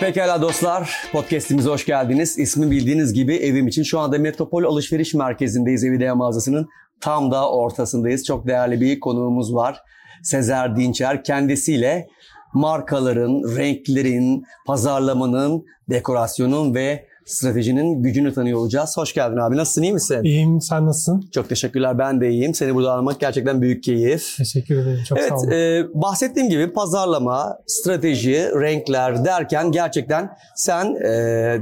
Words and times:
Pekala 0.00 0.42
dostlar, 0.42 0.96
podcastimize 1.12 1.70
hoş 1.70 1.86
geldiniz. 1.86 2.38
İsmi 2.38 2.70
bildiğiniz 2.70 3.12
gibi 3.12 3.36
evim 3.36 3.68
için 3.68 3.82
şu 3.82 3.98
anda 3.98 4.18
Metropol 4.18 4.64
Alışveriş 4.64 5.14
Merkezi'ndeyiz. 5.14 5.84
Evidea 5.84 6.14
mağazasının 6.14 6.68
tam 7.00 7.30
da 7.30 7.50
ortasındayız. 7.50 8.24
Çok 8.24 8.46
değerli 8.46 8.80
bir 8.80 9.00
konuğumuz 9.00 9.54
var. 9.54 9.82
Sezer 10.22 10.76
Dinçer 10.76 11.24
kendisiyle 11.24 12.08
markaların, 12.54 13.56
renklerin, 13.56 14.44
pazarlamanın, 14.66 15.64
dekorasyonun 15.90 16.74
ve 16.74 17.06
stratejinin 17.30 18.02
gücünü 18.02 18.34
tanıyor 18.34 18.58
olacağız. 18.58 18.96
Hoş 18.96 19.14
geldin 19.14 19.36
abi. 19.36 19.56
Nasılsın, 19.56 19.82
iyi 19.82 19.92
misin? 19.92 20.20
İyiyim, 20.24 20.60
sen 20.60 20.86
nasılsın? 20.86 21.28
Çok 21.32 21.48
teşekkürler, 21.48 21.98
ben 21.98 22.20
de 22.20 22.30
iyiyim. 22.30 22.54
Seni 22.54 22.74
burada 22.74 22.92
almak 22.92 23.20
gerçekten 23.20 23.62
büyük 23.62 23.82
keyif. 23.84 24.36
Teşekkür 24.36 24.78
ederim, 24.78 25.00
çok 25.08 25.18
sağ 25.18 25.24
Evet, 25.24 25.32
olun. 25.32 25.50
e, 25.50 25.84
bahsettiğim 25.94 26.48
gibi 26.48 26.72
pazarlama, 26.72 27.58
strateji, 27.66 28.34
renkler 28.60 29.24
derken 29.24 29.72
gerçekten 29.72 30.30
sen 30.56 30.94
e, 30.94 31.58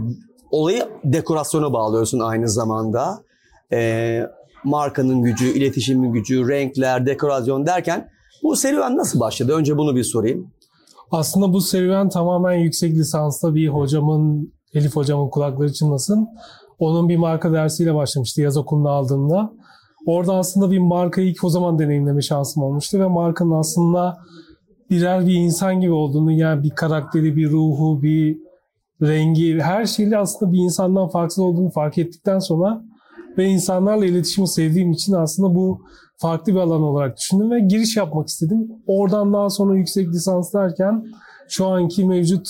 olayı 0.50 0.88
dekorasyona 1.04 1.72
bağlıyorsun 1.72 2.20
aynı 2.20 2.48
zamanda. 2.48 3.18
E, 3.72 4.20
markanın 4.64 5.22
gücü, 5.22 5.46
iletişimin 5.52 6.12
gücü, 6.12 6.48
renkler, 6.48 7.06
dekorasyon 7.06 7.66
derken 7.66 8.10
bu 8.42 8.56
serüven 8.56 8.96
nasıl 8.96 9.20
başladı? 9.20 9.52
Önce 9.52 9.76
bunu 9.76 9.96
bir 9.96 10.04
sorayım. 10.04 10.50
Aslında 11.10 11.52
bu 11.52 11.60
serüven 11.60 12.08
tamamen 12.08 12.52
yüksek 12.52 12.92
lisanslı 12.94 13.54
bir 13.54 13.68
hocamın, 13.68 14.52
Elif 14.74 14.96
hocamın 14.96 15.28
kulakları 15.28 15.72
çınlasın. 15.72 16.28
Onun 16.78 17.08
bir 17.08 17.16
marka 17.16 17.52
dersiyle 17.52 17.94
başlamıştı 17.94 18.42
yaz 18.42 18.56
okulunda 18.56 18.90
aldığımda. 18.90 19.52
Orada 20.06 20.34
aslında 20.34 20.70
bir 20.70 20.78
markayı 20.78 21.28
ilk 21.28 21.44
o 21.44 21.48
zaman 21.48 21.78
deneyimleme 21.78 22.22
şansım 22.22 22.62
olmuştu 22.62 22.98
ve 22.98 23.06
markanın 23.06 23.58
aslında 23.58 24.18
birer 24.90 25.26
bir 25.26 25.34
insan 25.34 25.80
gibi 25.80 25.92
olduğunu 25.92 26.32
yani 26.32 26.62
bir 26.62 26.70
karakteri, 26.70 27.36
bir 27.36 27.50
ruhu, 27.50 28.02
bir 28.02 28.38
rengi 29.02 29.58
her 29.60 29.86
şeyle 29.86 30.18
aslında 30.18 30.52
bir 30.52 30.58
insandan 30.58 31.08
farksız 31.08 31.38
olduğunu 31.38 31.70
fark 31.70 31.98
ettikten 31.98 32.38
sonra 32.38 32.82
ve 33.38 33.44
insanlarla 33.44 34.06
iletişimi 34.06 34.48
sevdiğim 34.48 34.92
için 34.92 35.12
aslında 35.12 35.54
bu 35.54 35.82
farklı 36.16 36.52
bir 36.52 36.58
alan 36.58 36.82
olarak 36.82 37.16
düşündüm 37.16 37.50
ve 37.50 37.60
giriş 37.60 37.96
yapmak 37.96 38.28
istedim. 38.28 38.72
Oradan 38.86 39.32
daha 39.32 39.50
sonra 39.50 39.76
yüksek 39.76 40.08
lisans 40.08 40.54
derken 40.54 41.04
şu 41.48 41.66
anki 41.66 42.04
mevcut 42.04 42.48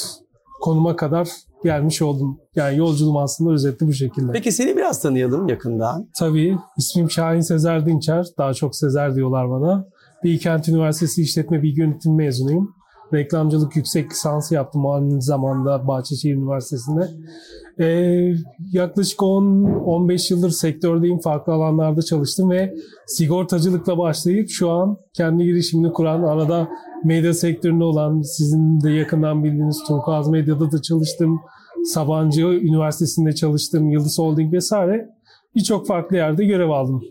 konuma 0.69 0.97
kadar 0.97 1.28
gelmiş 1.64 2.02
oldum. 2.02 2.41
Yani 2.56 2.78
yolculuğum 2.78 3.19
aslında 3.19 3.52
özetle 3.52 3.86
bu 3.86 3.92
şekilde. 3.92 4.33
Peki 4.33 4.52
seni 4.52 4.77
biraz 4.77 5.02
tanıyalım 5.02 5.48
yakından. 5.48 6.08
Tabii 6.19 6.58
ismim 6.78 7.11
Şahin 7.11 7.41
Sezer 7.41 7.86
Dinçer. 7.86 8.27
Daha 8.38 8.55
çok 8.55 8.77
Sezer 8.77 9.14
diyorlar 9.14 9.50
bana. 9.50 9.86
Bilkent 10.24 10.69
Üniversitesi 10.69 11.22
İşletme 11.22 11.62
Bilgi 11.62 11.80
Yönetimi 11.80 12.16
mezunuyum. 12.16 12.74
Reklamcılık 13.12 13.77
yüksek 13.77 14.11
lisansı 14.11 14.55
yaptım 14.55 14.86
aynı 14.86 15.22
zamanda 15.22 15.89
Bahçeşehir 15.89 16.34
Üniversitesi'nde. 16.34 17.08
Ee, 17.80 18.34
yaklaşık 18.72 19.19
10-15 19.19 20.33
yıldır 20.33 20.50
sektördeyim. 20.50 21.19
Farklı 21.19 21.52
alanlarda 21.52 22.02
çalıştım 22.02 22.50
ve 22.50 22.74
sigortacılıkla 23.06 23.98
başlayıp 23.98 24.50
şu 24.50 24.70
an 24.70 24.96
kendi 25.12 25.44
girişimini 25.44 25.92
kuran, 25.92 26.22
arada 26.22 26.69
medya 27.04 27.34
sektöründe 27.34 27.84
olan, 27.84 28.22
sizin 28.22 28.80
de 28.80 28.91
yakından 28.91 29.44
bildiğiniz 29.44 29.84
Turkuaz 29.88 30.28
Medya'da 30.28 30.72
da 30.72 30.82
çalıştım. 30.82 31.40
Sabancı 31.84 32.42
Üniversitesi'nde 32.42 33.34
çalıştım, 33.34 33.90
Yıldız 33.90 34.18
Holding 34.18 34.52
vesaire. 34.52 35.08
Birçok 35.55 35.86
farklı 35.86 36.16
yerde 36.16 36.44
görev 36.44 36.68
aldım. 36.68 37.02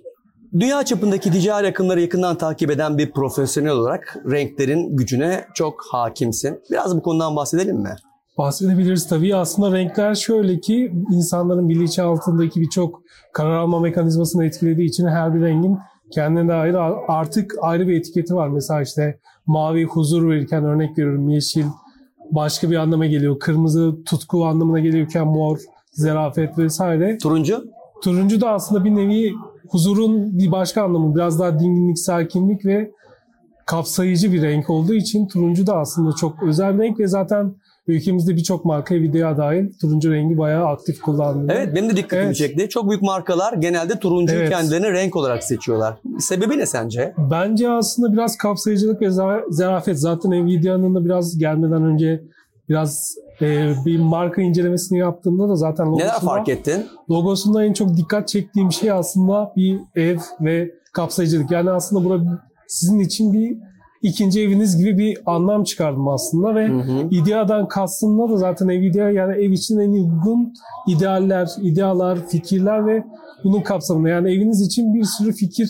Dünya 0.53 0.85
çapındaki 0.85 1.31
ticari 1.31 1.67
akımları 1.67 2.02
yakından 2.02 2.38
takip 2.38 2.71
eden 2.71 2.97
bir 2.97 3.11
profesyonel 3.11 3.71
olarak 3.71 4.17
renklerin 4.31 4.95
gücüne 4.95 5.45
çok 5.53 5.83
hakimsin. 5.91 6.59
Biraz 6.72 6.97
bu 6.97 7.01
konudan 7.01 7.35
bahsedelim 7.35 7.77
mi? 7.77 7.95
Bahsedebiliriz 8.38 9.07
tabii. 9.07 9.35
Aslında 9.35 9.77
renkler 9.77 10.16
şöyle 10.16 10.59
ki 10.59 10.91
insanların 11.11 11.69
bilinçaltındaki 11.69 12.62
birçok 12.62 13.01
karar 13.33 13.57
alma 13.57 13.79
mekanizmasını 13.79 14.45
etkilediği 14.45 14.89
için 14.89 15.07
her 15.07 15.35
bir 15.35 15.41
rengin 15.41 15.78
kendine 16.12 16.47
dair 16.47 16.75
artık 17.07 17.56
ayrı 17.62 17.88
bir 17.88 18.00
etiketi 18.00 18.35
var. 18.35 18.47
Mesela 18.47 18.81
işte 18.81 19.19
mavi 19.47 19.84
huzur 19.84 20.30
verirken 20.30 20.63
örnek 20.63 20.97
veriyorum 20.97 21.30
yeşil 21.30 21.66
başka 22.31 22.72
bir 22.72 22.75
anlama 22.75 23.06
geliyor. 23.06 23.40
Kırmızı 23.40 23.96
tutku 24.06 24.46
anlamına 24.46 24.80
geliyorken 24.80 25.28
mor, 25.28 25.59
zarafet 25.91 26.58
vesaire. 26.58 27.18
Turuncu? 27.18 27.66
Turuncu 28.03 28.41
da 28.41 28.50
aslında 28.50 28.86
bir 28.86 28.96
nevi 28.96 29.34
huzurun 29.69 30.40
bir 30.40 30.52
başka 30.52 30.84
anlamı. 30.84 31.16
Biraz 31.16 31.40
daha 31.40 31.59
dinginlik, 31.59 32.00
sakinlik 32.00 32.66
ve 32.66 32.91
kapsayıcı 33.66 34.34
bir 34.34 34.41
renk 34.41 34.69
olduğu 34.69 34.94
için 34.94 35.28
turuncu 35.28 35.68
da 35.68 35.78
aslında 35.78 36.16
çok 36.16 36.44
özel 36.44 36.78
bir 36.78 36.84
renk 36.84 37.00
ve 37.00 37.07
zaten 37.07 37.56
ülkemizde 37.88 38.36
birçok 38.36 38.66
marka 38.66 38.96
videoya 38.96 39.38
dahil 39.38 39.74
turuncu 39.81 40.12
rengi 40.14 40.38
bayağı 40.38 40.66
aktif 40.66 41.02
kullanılıyor. 41.02 41.50
Evet 41.56 41.75
benim 41.75 41.90
de 41.90 41.96
dikkatimi 41.96 42.25
Evet. 42.25 42.36
çekti. 42.36 42.70
Çok 42.70 42.90
büyük 42.90 43.02
markalar 43.02 43.53
genelde 43.53 44.00
turuncuyu 44.00 44.40
Evet. 44.40 44.50
kendilerine 44.50 44.92
renk 44.92 45.16
olarak 45.16 45.44
seçiyorlar. 45.44 45.96
Sebebi 46.20 46.58
ne 46.58 46.66
sence? 46.66 47.14
Bence 47.31 47.70
aslında 47.70 48.14
biraz 48.14 48.38
kapsayıcılık 48.38 49.02
ve 49.02 49.06
za- 49.06 49.44
zarafet. 49.50 50.00
Zaten 50.00 50.31
Nvidia'nın 50.31 50.96
da 50.96 51.06
biraz 51.06 51.38
gelmeden 51.38 51.84
önce 51.84 52.24
biraz 52.70 53.16
e, 53.42 53.74
bir 53.86 54.00
marka 54.00 54.42
incelemesini 54.42 55.00
yaptığımda 55.00 55.50
da 55.50 55.56
zaten 55.56 55.86
Neler 55.94 56.06
logosunda, 56.06 56.31
fark 56.31 56.50
ettin? 56.50 56.86
logosunda 57.09 57.64
en 57.64 57.74
çok 57.74 57.98
dikkat 57.98 58.28
çektiğim 58.28 58.72
şey 58.72 58.92
aslında 58.92 59.54
bir 59.56 59.80
ev 59.96 60.18
ve 60.42 60.72
kapsayıcılık. 60.94 61.52
Yani 61.52 61.69
aslında 61.69 62.06
burada 62.06 62.40
sizin 62.68 63.00
için 63.00 63.34
bir 63.34 63.58
ikinci 64.02 64.41
eviniz 64.41 64.78
gibi 64.78 64.97
bir 64.97 65.18
anlam 65.25 65.63
çıkardım 65.63 66.08
aslında 66.08 66.56
ve 66.56 66.68
Hı 66.68 66.74
hı. 66.74 67.08
İdeadan 67.12 67.68
kastımda 67.68 68.30
da 68.30 68.38
zaten 68.38 68.68
ev 68.68 68.81
idea 68.81 69.09
yani 69.09 69.34
ev 69.34 69.52
için 69.52 69.80
en 69.80 69.91
uygun 69.91 70.53
idealler, 70.88 71.50
idealar, 71.62 72.28
fikirler 72.28 72.88
ve 72.88 73.03
bunun 73.44 73.62
kapsamında 73.62 74.09
yani 74.09 74.34
eviniz 74.34 74.62
için 74.62 74.94
bir 74.94 75.03
sürü 75.03 75.34
fikir 75.34 75.69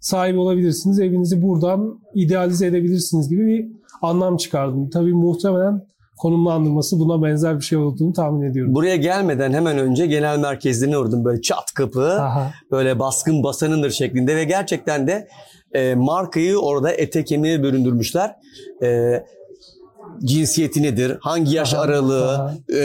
sahibi 0.00 0.38
olabilirsiniz. 0.38 1.00
Evinizi 1.00 1.42
buradan 1.42 2.00
idealize 2.14 2.66
edebilirsiniz 2.66 3.28
gibi 3.28 3.46
bir 3.46 3.68
anlam 4.02 4.36
çıkardım. 4.36 4.90
Tabii 4.90 5.12
muhtemelen 5.12 5.82
konumlandırması 6.18 6.98
buna 6.98 7.22
benzer 7.22 7.56
bir 7.56 7.64
şey 7.64 7.78
olduğunu 7.78 8.12
tahmin 8.12 8.50
ediyorum. 8.50 8.74
Buraya 8.74 8.96
gelmeden 8.96 9.52
hemen 9.52 9.78
önce 9.78 10.06
genel 10.06 10.38
merkezlerine 10.38 10.98
uğradım. 10.98 11.24
Böyle 11.24 11.42
çat 11.42 11.72
kapı, 11.74 12.12
Aha. 12.12 12.50
böyle 12.70 12.98
baskın 12.98 13.42
basanındır 13.42 13.90
şeklinde 13.90 14.36
ve 14.36 14.44
gerçekten 14.44 15.06
de 15.06 15.28
e, 15.74 15.94
markayı 15.94 16.58
orada 16.58 16.92
ete 16.92 17.24
kemiğe 17.24 17.62
büründürmüşler. 17.62 18.36
E, 18.82 19.22
cinsiyeti 20.24 20.82
nedir, 20.82 21.18
hangi 21.20 21.54
yaş 21.54 21.74
Aha, 21.74 21.82
aralığı, 21.82 22.34
aha. 22.34 22.54
e, 22.74 22.78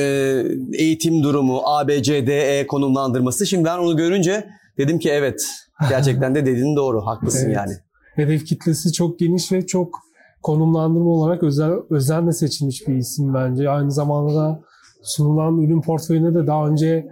eğitim 0.74 1.24
durumu, 1.24 1.62
A, 1.66 1.88
B, 1.88 2.04
C, 2.04 2.28
D, 2.28 2.60
E 2.60 2.68
konumlandırması. 2.68 3.46
Şimdi 3.48 3.66
ben 3.66 3.78
onu 3.78 3.98
görünce 3.98 4.48
dedim 4.78 5.00
ki 5.00 5.10
evet 5.10 5.42
gerçekten 5.90 6.36
de 6.36 6.46
dediğin 6.46 6.76
doğru, 6.76 7.06
haklısın 7.06 7.46
Evet. 7.46 7.56
yani. 7.56 7.74
Hedef 8.16 8.46
kitlesi 8.46 8.94
çok 8.94 9.20
geniş 9.20 9.52
ve 9.52 9.66
çok 9.66 10.00
konumlandırma 10.44 11.10
olarak 11.10 11.44
özel, 11.44 11.72
özenle 11.90 12.32
seçilmiş 12.32 12.88
bir 12.88 12.96
isim 12.96 13.34
bence. 13.34 13.70
Aynı 13.70 13.92
zamanda 13.92 14.36
da 14.36 14.60
sunulan 15.04 15.62
ürün 15.62 15.82
portföyüne 15.82 16.36
de 16.36 16.48
daha 16.48 16.68
önce 16.68 17.08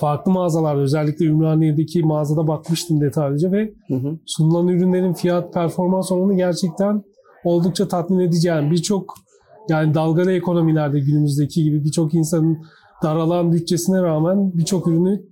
farklı 0.00 0.32
mağazalarda 0.32 0.80
özellikle 0.80 1.24
Ümraniye'deki 1.24 2.02
mağazada 2.02 2.48
bakmıştım 2.48 3.00
detaylıca 3.00 3.52
ve 3.52 3.74
Hı 3.88 3.94
hı. 3.94 4.18
sunulan 4.26 4.68
ürünlerin 4.68 5.12
fiyat 5.12 5.54
performans 5.54 6.12
oranı 6.12 6.34
gerçekten 6.36 7.02
oldukça 7.44 7.88
tatmin 7.88 8.18
edici. 8.18 8.48
Yani 8.48 8.70
birçok 8.70 9.14
yani 9.68 9.94
dalgalı 9.94 10.32
ekonomilerde 10.32 11.00
günümüzdeki 11.00 11.64
gibi 11.64 11.84
birçok 11.84 12.14
insanın 12.14 12.58
daralan 13.02 13.52
bütçesine 13.52 14.02
rağmen 14.02 14.52
birçok 14.54 14.86
ürünü 14.86 15.22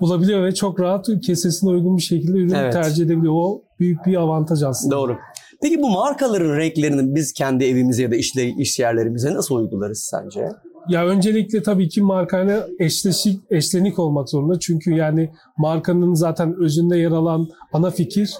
bulabiliyor 0.00 0.44
ve 0.44 0.54
çok 0.54 0.80
rahat 0.80 1.06
kesesine 1.26 1.70
uygun 1.70 1.96
bir 1.96 2.02
şekilde 2.02 2.38
ürünü 2.38 2.56
Evet. 2.56 2.72
tercih 2.72 3.04
edebiliyor. 3.04 3.34
O 3.36 3.62
büyük 3.80 4.06
bir 4.06 4.16
avantaj 4.16 4.62
aslında. 4.62 4.96
Doğru. 4.96 5.16
Peki 5.62 5.82
bu 5.82 5.90
markaların 5.90 6.56
renklerini 6.56 7.14
biz 7.14 7.32
kendi 7.32 7.64
evimize 7.64 8.02
ya 8.02 8.10
da 8.10 8.16
işle, 8.16 8.48
iş 8.48 8.78
yerlerimize 8.78 9.34
nasıl 9.34 9.54
uygularız 9.54 10.08
sence? 10.10 10.48
Ya 10.88 11.06
öncelikle 11.06 11.62
tabii 11.62 11.88
ki 11.88 12.02
markayla 12.02 12.66
eşleşik, 12.78 13.40
eşlenik 13.50 13.98
olmak 13.98 14.28
zorunda. 14.28 14.58
Çünkü 14.58 14.94
yani 14.94 15.32
markanın 15.58 16.14
zaten 16.14 16.54
özünde 16.54 16.98
yer 16.98 17.10
alan 17.10 17.48
ana 17.72 17.90
fikir 17.90 18.30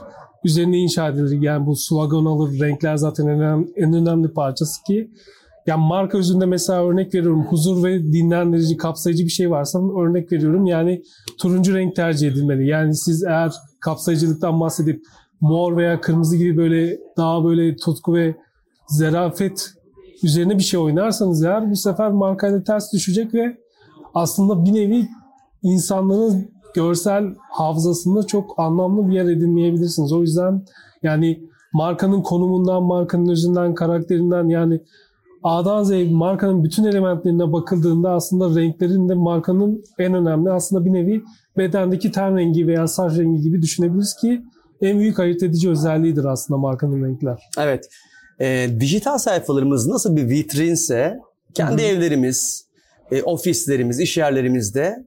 üzerine 0.45 0.79
inşa 0.79 1.09
edilir. 1.09 1.43
Yani 1.43 1.67
bu 1.67 1.77
slogan 1.77 2.25
alır, 2.25 2.61
renkler 2.61 2.97
zaten 2.97 3.27
en 3.27 3.69
en 3.77 3.93
önemli 3.93 4.33
parçası 4.33 4.83
ki 4.83 5.11
yani 5.67 5.87
marka 5.87 6.19
özünde 6.19 6.47
mesela 6.47 6.85
örnek 6.87 7.15
veriyorum 7.15 7.45
huzur 7.45 7.85
ve 7.85 8.13
dinlendirici, 8.13 8.77
kapsayıcı 8.77 9.25
bir 9.25 9.31
şey 9.31 9.51
varsa 9.51 9.79
örnek 10.01 10.33
veriyorum. 10.33 10.67
Yani 10.67 11.03
turuncu 11.39 11.75
renk 11.75 11.97
tercih 11.97 12.29
edilmeli. 12.29 12.69
Yani 12.69 12.95
siz 12.95 13.25
eğer 13.25 13.53
kapsayıcılıktan 13.81 14.61
bahsedip 14.61 15.03
mor 15.41 15.77
veya 15.77 16.01
kırmızı 16.01 16.37
gibi 16.37 16.57
böyle 16.57 16.99
daha 17.17 17.45
böyle 17.45 17.77
tutku 17.77 18.15
ve 18.15 18.37
zarafet 18.89 19.71
üzerine 20.23 20.59
bir 20.59 20.63
şey 20.63 20.81
oynarsanız 20.81 21.45
eğer 21.45 21.71
bu 21.71 21.77
sefer 21.77 22.11
markayla 22.11 22.65
ters 22.65 22.93
düşecek 22.93 23.35
ve 23.35 23.57
aslında 24.15 24.65
bir 24.65 24.75
nevi 24.75 25.09
insanların 25.63 26.49
görsel 26.75 27.25
hafızasında 27.51 28.23
çok 28.23 28.59
anlamlı 28.59 29.09
bir 29.09 29.13
yer 29.13 29.25
edinmeyebilirsiniz. 29.25 30.13
O 30.13 30.21
yüzden 30.21 30.63
yani 31.03 31.49
markanın 31.73 32.23
konumundan, 32.23 32.83
markanın 32.83 33.29
özünden, 33.29 33.75
karakterinden 33.75 34.49
yani 34.49 34.81
A'dan 35.43 35.83
Z'ye 35.83 36.11
markanın 36.11 36.65
bütün 36.65 36.85
elementlerine 36.85 37.53
bakıldığında 37.53 38.11
aslında 38.11 38.61
renklerin 38.61 39.09
de 39.09 39.15
markanın 39.15 39.85
en 39.99 40.15
önemli 40.15 40.51
aslında 40.51 40.85
bir 40.85 40.93
nevi 40.93 41.23
bedendeki 41.57 42.13
ten 42.13 42.37
rengi 42.37 42.67
veya 42.67 42.87
saç 42.87 43.19
rengi 43.19 43.41
gibi 43.41 43.63
düşünebiliriz 43.63 44.15
ki 44.15 44.43
en 44.81 44.99
büyük 44.99 45.21
ayırt 45.21 45.43
edici 45.43 45.71
özelliğidir 45.71 46.25
aslında 46.25 46.59
markanın 46.59 47.05
renkler. 47.05 47.43
Evet. 47.59 47.89
E, 48.41 48.69
dijital 48.81 49.19
sayfalarımız 49.19 49.87
nasıl 49.87 50.17
bir 50.17 50.29
vitrinse 50.29 51.19
kendi 51.55 51.83
Hı 51.83 51.87
hı. 51.87 51.91
evlerimiz, 51.91 52.67
e, 53.11 53.23
ofislerimiz, 53.23 54.01
iş 54.01 54.17
yerlerimizde 54.17 55.05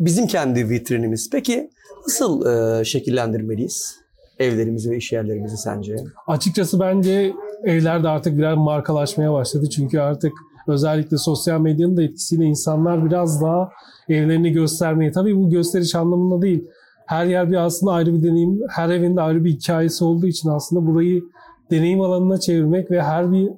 bizim 0.00 0.26
kendi 0.26 0.70
vitrinimiz. 0.70 1.30
Peki 1.32 1.70
nasıl 2.06 2.46
e, 2.46 2.84
şekillendirmeliyiz 2.84 3.98
evlerimizi 4.38 4.90
ve 4.90 4.96
iş 4.96 5.12
yerlerimizi 5.12 5.56
sence? 5.56 5.96
Açıkçası 6.26 6.80
bence 6.80 7.32
evler 7.64 8.02
de 8.02 8.08
artık 8.08 8.38
biraz 8.38 8.58
markalaşmaya 8.58 9.32
başladı. 9.32 9.70
Çünkü 9.70 9.98
artık 9.98 10.32
özellikle 10.68 11.18
sosyal 11.18 11.60
medyanın 11.60 11.96
da 11.96 12.02
etkisiyle 12.02 12.44
insanlar 12.44 13.06
biraz 13.06 13.42
daha 13.42 13.70
evlerini 14.08 14.52
göstermeyi, 14.52 15.12
tabii 15.12 15.36
bu 15.36 15.50
gösteriş 15.50 15.94
anlamında 15.94 16.42
değil. 16.42 16.64
Her 17.06 17.26
yer 17.26 17.50
bir 17.50 17.56
aslında 17.56 17.92
ayrı 17.92 18.14
bir 18.14 18.22
deneyim, 18.22 18.60
her 18.70 18.88
evin 18.88 19.16
de 19.16 19.20
ayrı 19.20 19.44
bir 19.44 19.50
hikayesi 19.50 20.04
olduğu 20.04 20.26
için 20.26 20.48
aslında 20.48 20.86
burayı 20.86 21.22
deneyim 21.70 22.00
alanına 22.00 22.40
çevirmek 22.40 22.90
ve 22.90 23.02
her 23.02 23.32
bir 23.32 23.50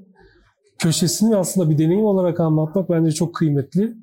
köşesini 0.79 1.37
aslında 1.37 1.71
bir 1.71 1.79
deneyim 1.79 2.05
olarak 2.05 2.41
anlatmak 2.41 2.91
bence 2.91 3.11
çok 3.13 3.35
kıymetli. 3.35 3.95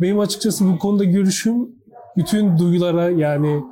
Benim 0.00 0.18
açıkçası 0.18 0.64
bu 0.72 0.78
konuda 0.78 1.04
görüşüm 1.04 1.68
bütün 2.16 2.58
duyulara 2.58 3.10
yani 3.10 3.62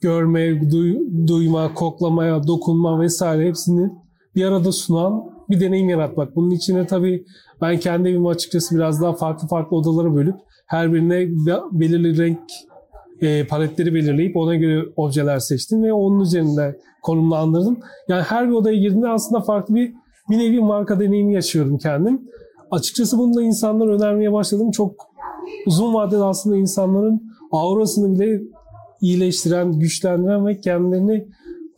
görme, 0.00 0.40
duy- 0.70 1.26
duyma, 1.28 1.74
koklamaya, 1.74 2.46
dokunma 2.46 3.00
vesaire 3.00 3.48
hepsini 3.48 3.90
bir 4.34 4.44
arada 4.44 4.72
sunan 4.72 5.22
bir 5.50 5.60
deneyim 5.60 5.88
yaratmak. 5.88 6.36
Bunun 6.36 6.50
içine 6.50 6.86
tabii 6.86 7.24
ben 7.60 7.78
kendi 7.78 8.08
evimi 8.08 8.28
açıkçası 8.28 8.76
biraz 8.76 9.02
daha 9.02 9.12
farklı 9.12 9.48
farklı 9.48 9.76
odalara 9.76 10.14
bölüp 10.14 10.36
her 10.66 10.92
birine 10.92 11.46
be- 11.46 11.60
belirli 11.72 12.18
renk 12.18 12.40
e, 13.22 13.46
paletleri 13.46 13.94
belirleyip 13.94 14.36
ona 14.36 14.54
göre 14.54 14.84
objeler 14.96 15.38
seçtim 15.38 15.82
ve 15.82 15.92
onun 15.92 16.20
üzerinde 16.20 16.78
konumlandırdım. 17.02 17.78
Yani 18.08 18.22
her 18.22 18.48
bir 18.48 18.54
odaya 18.54 18.76
girdiğimde 18.76 19.08
aslında 19.08 19.40
farklı 19.40 19.74
bir 19.74 19.92
bir 20.30 20.38
nevi 20.38 20.60
marka 20.60 21.00
deneyimi 21.00 21.34
yaşıyorum 21.34 21.78
kendim. 21.78 22.22
Açıkçası 22.70 23.18
bunu 23.18 23.34
da 23.34 23.42
insanlar 23.42 23.88
önermeye 23.88 24.32
başladım. 24.32 24.70
Çok 24.70 24.94
uzun 25.66 25.94
vadede 25.94 26.24
aslında 26.24 26.56
insanların 26.56 27.22
aurasını 27.52 28.14
bile 28.14 28.42
iyileştiren, 29.00 29.72
güçlendiren 29.72 30.46
ve 30.46 30.60
kendilerini 30.60 31.26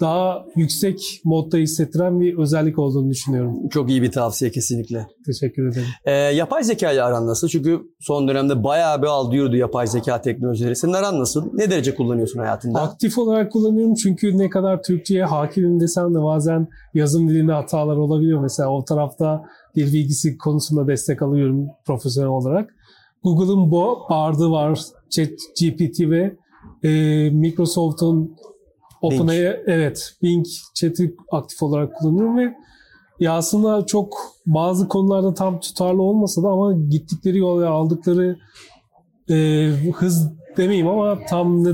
daha 0.02 0.44
yüksek 0.56 1.20
modda 1.24 1.56
hissettiren 1.56 2.20
bir 2.20 2.38
özellik 2.38 2.78
olduğunu 2.78 3.10
düşünüyorum. 3.10 3.68
Çok 3.68 3.90
iyi 3.90 4.02
bir 4.02 4.12
tavsiye 4.12 4.50
kesinlikle. 4.50 5.06
Teşekkür 5.26 5.68
ederim. 5.68 5.86
E, 6.04 6.12
yapay 6.12 6.64
zeka 6.64 6.92
ile 6.92 7.02
aran 7.02 7.26
nasıl? 7.26 7.48
Çünkü 7.48 7.80
son 8.00 8.28
dönemde 8.28 8.64
bayağı 8.64 9.02
bir 9.02 9.06
aldı 9.06 9.36
yürüdü 9.36 9.56
yapay 9.56 9.86
zeka 9.86 10.20
teknolojileri. 10.20 10.76
Senin 10.76 10.92
aran 10.92 11.20
nasıl? 11.20 11.50
Ne 11.52 11.70
derece 11.70 11.94
kullanıyorsun 11.94 12.38
hayatında? 12.38 12.80
Aktif 12.80 13.18
olarak 13.18 13.52
kullanıyorum 13.52 13.94
çünkü 13.94 14.38
ne 14.38 14.50
kadar 14.50 14.82
Türkçe'ye 14.82 15.24
hakimim 15.24 15.80
desem 15.80 16.14
de 16.14 16.22
bazen 16.22 16.68
yazım 16.94 17.28
dilinde 17.28 17.52
hatalar 17.52 17.96
olabiliyor. 17.96 18.40
Mesela 18.40 18.68
o 18.68 18.84
tarafta 18.84 19.44
dil 19.76 19.92
bilgisi 19.92 20.38
konusunda 20.38 20.86
destek 20.86 21.22
alıyorum 21.22 21.66
profesyonel 21.86 22.30
olarak. 22.30 22.70
Google'ın 23.24 23.70
bu 23.70 23.98
Bard'ı 24.10 24.50
var, 24.50 24.80
ChatGPT 25.10 26.00
ve 26.00 26.36
e, 26.82 26.90
Microsoft'un 27.30 28.36
OpenAI, 29.02 29.62
evet 29.66 30.14
Bing 30.22 30.46
chat'i 30.74 31.14
aktif 31.32 31.62
olarak 31.62 31.96
kullanıyorum 31.96 32.38
ve 32.38 32.54
ya 33.20 33.32
aslında 33.32 33.86
çok 33.86 34.16
bazı 34.46 34.88
konularda 34.88 35.34
tam 35.34 35.60
tutarlı 35.60 36.02
olmasa 36.02 36.42
da 36.42 36.48
ama 36.48 36.72
gittikleri 36.72 37.38
yol 37.38 37.60
ve 37.60 37.66
aldıkları 37.66 38.36
e, 39.30 39.68
hız 39.94 40.32
demeyeyim 40.56 40.88
ama 40.88 41.18
tam 41.28 41.64
ne, 41.64 41.70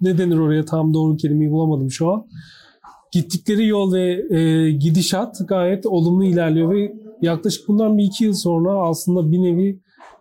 ne 0.00 0.18
denir 0.18 0.38
oraya 0.38 0.64
tam 0.64 0.94
doğru 0.94 1.16
kelimeyi 1.16 1.50
bulamadım 1.50 1.90
şu 1.90 2.12
an. 2.12 2.26
Gittikleri 3.12 3.66
yol 3.66 3.92
ve 3.92 4.36
e, 4.38 4.70
gidişat 4.70 5.38
gayet 5.48 5.86
olumlu 5.86 6.24
ilerliyor 6.24 6.74
ve 6.74 6.94
yaklaşık 7.22 7.68
bundan 7.68 7.98
bir 7.98 8.04
iki 8.04 8.24
yıl 8.24 8.32
sonra 8.32 8.72
aslında 8.72 9.32
bir 9.32 9.38
nevi 9.38 9.80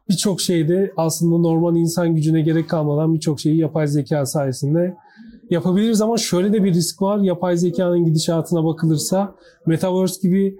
birçok 0.10 0.42
şeyde 0.42 0.94
aslında 0.98 1.38
normal 1.38 1.76
insan 1.76 2.16
gücüne 2.16 2.42
gerek 2.42 2.70
kalmadan 2.70 3.14
birçok 3.14 3.40
şeyi 3.40 3.58
yapay 3.58 3.88
zeka 3.88 4.26
sayesinde 4.26 4.96
yapabiliriz 5.54 6.02
ama 6.02 6.18
şöyle 6.18 6.54
de 6.54 6.64
bir 6.64 6.74
risk 6.74 7.02
var. 7.02 7.18
Yapay 7.18 7.58
zekanın 7.58 8.06
gidişatına 8.06 8.66
bakılırsa 8.66 9.36
Metaverse 9.66 10.28
gibi 10.28 10.60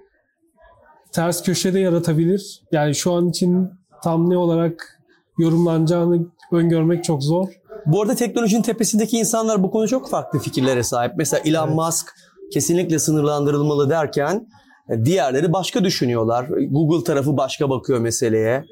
ters 1.12 1.44
köşede 1.44 1.80
yaratabilir. 1.80 2.62
Yani 2.72 2.96
şu 2.96 3.14
an 3.14 3.30
için 3.30 3.70
tam 4.04 4.30
ne 4.30 4.38
olarak 4.38 5.00
yorumlanacağını 5.38 6.26
öngörmek 6.52 7.04
çok 7.04 7.24
zor. 7.24 7.48
Bu 7.86 8.02
arada 8.02 8.16
teknolojinin 8.16 8.62
tepesindeki 8.62 9.18
insanlar 9.18 9.64
bu 9.64 9.72
konuda 9.72 9.88
çok 9.88 10.10
farklı 10.10 10.40
fikirlere 10.40 10.84
sahip. 10.84 11.14
Mesela 11.18 11.42
Elon 11.46 11.68
Evet. 11.68 11.76
Musk 11.76 12.08
kesinlikle 12.54 13.00
sınırlandırılmalı 13.00 13.90
derken 13.90 14.48
e, 14.90 15.06
diğerleri 15.06 15.54
başka 15.54 15.84
düşünüyorlar. 15.84 16.46
Google 16.70 17.04
tarafı 17.04 17.38
başka 17.38 17.70
bakıyor 17.70 18.00
meseleye. 18.00 18.66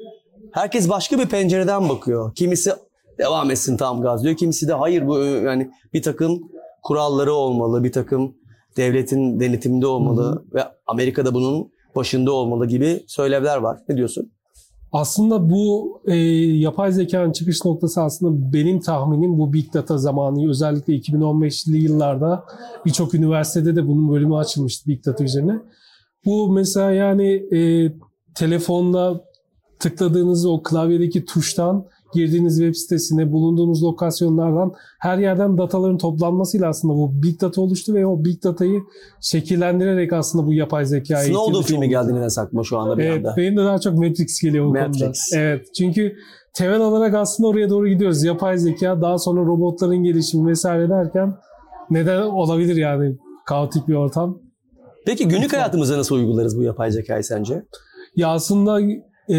Herkes 0.52 0.88
başka 0.88 1.18
bir 1.18 1.26
pencereden 1.26 1.88
bakıyor. 1.88 2.34
Kimisi 2.34 2.72
devam 3.18 3.50
etsin 3.50 3.76
tam 3.76 4.02
gaz 4.02 4.24
diyor. 4.24 4.36
Kimisi 4.36 4.68
de 4.68 4.72
hayır 4.72 5.06
bu 5.06 5.18
yani 5.18 5.70
bir 5.94 6.02
takım 6.02 6.42
kuralları 6.82 7.32
olmalı, 7.32 7.84
bir 7.84 7.92
takım 7.92 8.34
devletin 8.76 9.40
denetiminde 9.40 9.86
olmalı 9.86 10.44
ve 10.54 10.64
Amerika'da 10.86 11.34
bunun 11.34 11.72
başında 11.96 12.32
olmalı 12.32 12.66
gibi 12.66 13.04
söylevler 13.06 13.56
var. 13.56 13.78
Ne 13.88 13.96
diyorsun? 13.96 14.32
Aslında 14.92 15.50
bu 15.50 16.00
e, 16.06 16.14
yapay 16.56 16.92
zekanın 16.92 17.32
çıkış 17.32 17.64
noktası 17.64 18.02
aslında 18.02 18.52
benim 18.52 18.80
tahminim 18.80 19.38
bu 19.38 19.52
Big 19.52 19.74
Data 19.74 19.98
zamanı 19.98 20.50
özellikle 20.50 20.92
2015'li 20.92 21.76
yıllarda 21.76 22.44
birçok 22.86 23.14
üniversitede 23.14 23.76
de 23.76 23.88
bunun 23.88 24.12
bölümü 24.12 24.36
açılmıştı 24.36 24.90
Big 24.90 25.06
Data 25.06 25.24
üzerine. 25.24 25.60
Bu 26.24 26.52
mesela 26.52 26.92
yani 26.92 27.32
e, 27.56 27.92
telefonda 28.34 29.24
tıkladığınız 29.78 30.46
o 30.46 30.62
klavyedeki 30.62 31.24
tuştan 31.24 31.86
girdiğiniz 32.12 32.58
web 32.58 32.74
sitesine, 32.74 33.32
bulunduğunuz 33.32 33.82
lokasyonlardan 33.84 34.72
her 34.98 35.18
yerden 35.18 35.58
dataların 35.58 35.98
toplanmasıyla 35.98 36.68
aslında 36.68 36.94
bu 36.94 37.22
Big 37.22 37.40
Data 37.40 37.60
oluştu 37.60 37.94
ve 37.94 38.06
o 38.06 38.24
Big 38.24 38.42
Data'yı 38.44 38.82
şekillendirerek 39.20 40.12
aslında 40.12 40.46
bu 40.46 40.54
yapay 40.54 40.84
zekayı 40.84 41.28
Snowden 41.28 41.62
filmi 41.62 41.88
geldi 41.88 42.14
neden 42.14 42.28
sakma 42.28 42.62
şu 42.64 42.78
anda 42.78 42.98
bir 42.98 43.04
Evet, 43.04 43.18
anda. 43.18 43.34
benim 43.36 43.56
de 43.56 43.60
daha 43.64 43.78
çok 43.78 43.94
Matrix 43.98 44.40
geliyor 44.42 44.66
bu 44.66 44.70
Matrix. 44.72 45.00
konuda. 45.00 45.12
Evet, 45.32 45.66
çünkü 45.74 46.16
temel 46.54 46.80
olarak 46.80 47.14
aslında 47.14 47.48
oraya 47.48 47.70
doğru 47.70 47.88
gidiyoruz. 47.88 48.24
Yapay 48.24 48.58
zeka, 48.58 49.00
daha 49.02 49.18
sonra 49.18 49.40
robotların 49.40 50.02
gelişimi 50.02 50.50
vesaire 50.50 50.88
derken 50.88 51.34
neden 51.90 52.22
olabilir 52.22 52.76
yani 52.76 53.16
kaotik 53.46 53.88
bir 53.88 53.94
ortam. 53.94 54.38
Peki 55.06 55.28
günlük 55.28 55.52
hayatımıza 55.52 55.98
nasıl 55.98 56.14
uygularız 56.14 56.58
bu 56.58 56.62
yapay 56.62 56.90
zekayı 56.90 57.24
sence? 57.24 57.62
Ya 58.16 58.28
aslında 58.28 58.80
e, 59.28 59.36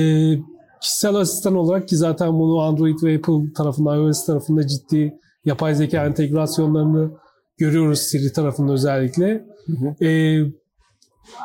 kişisel 0.83 1.15
asistan 1.15 1.55
olarak 1.55 1.87
ki 1.87 1.97
zaten 1.97 2.39
bunu 2.39 2.59
Android 2.59 3.03
ve 3.03 3.15
Apple 3.15 3.53
tarafında, 3.57 3.95
iOS 3.95 4.25
tarafında 4.25 4.67
ciddi 4.67 5.19
yapay 5.45 5.75
zeka 5.75 6.05
entegrasyonlarını 6.05 7.11
görüyoruz 7.57 7.99
Siri 7.99 8.33
tarafında 8.33 8.73
özellikle. 8.73 9.45
hı. 9.67 10.05
E, 10.05 10.39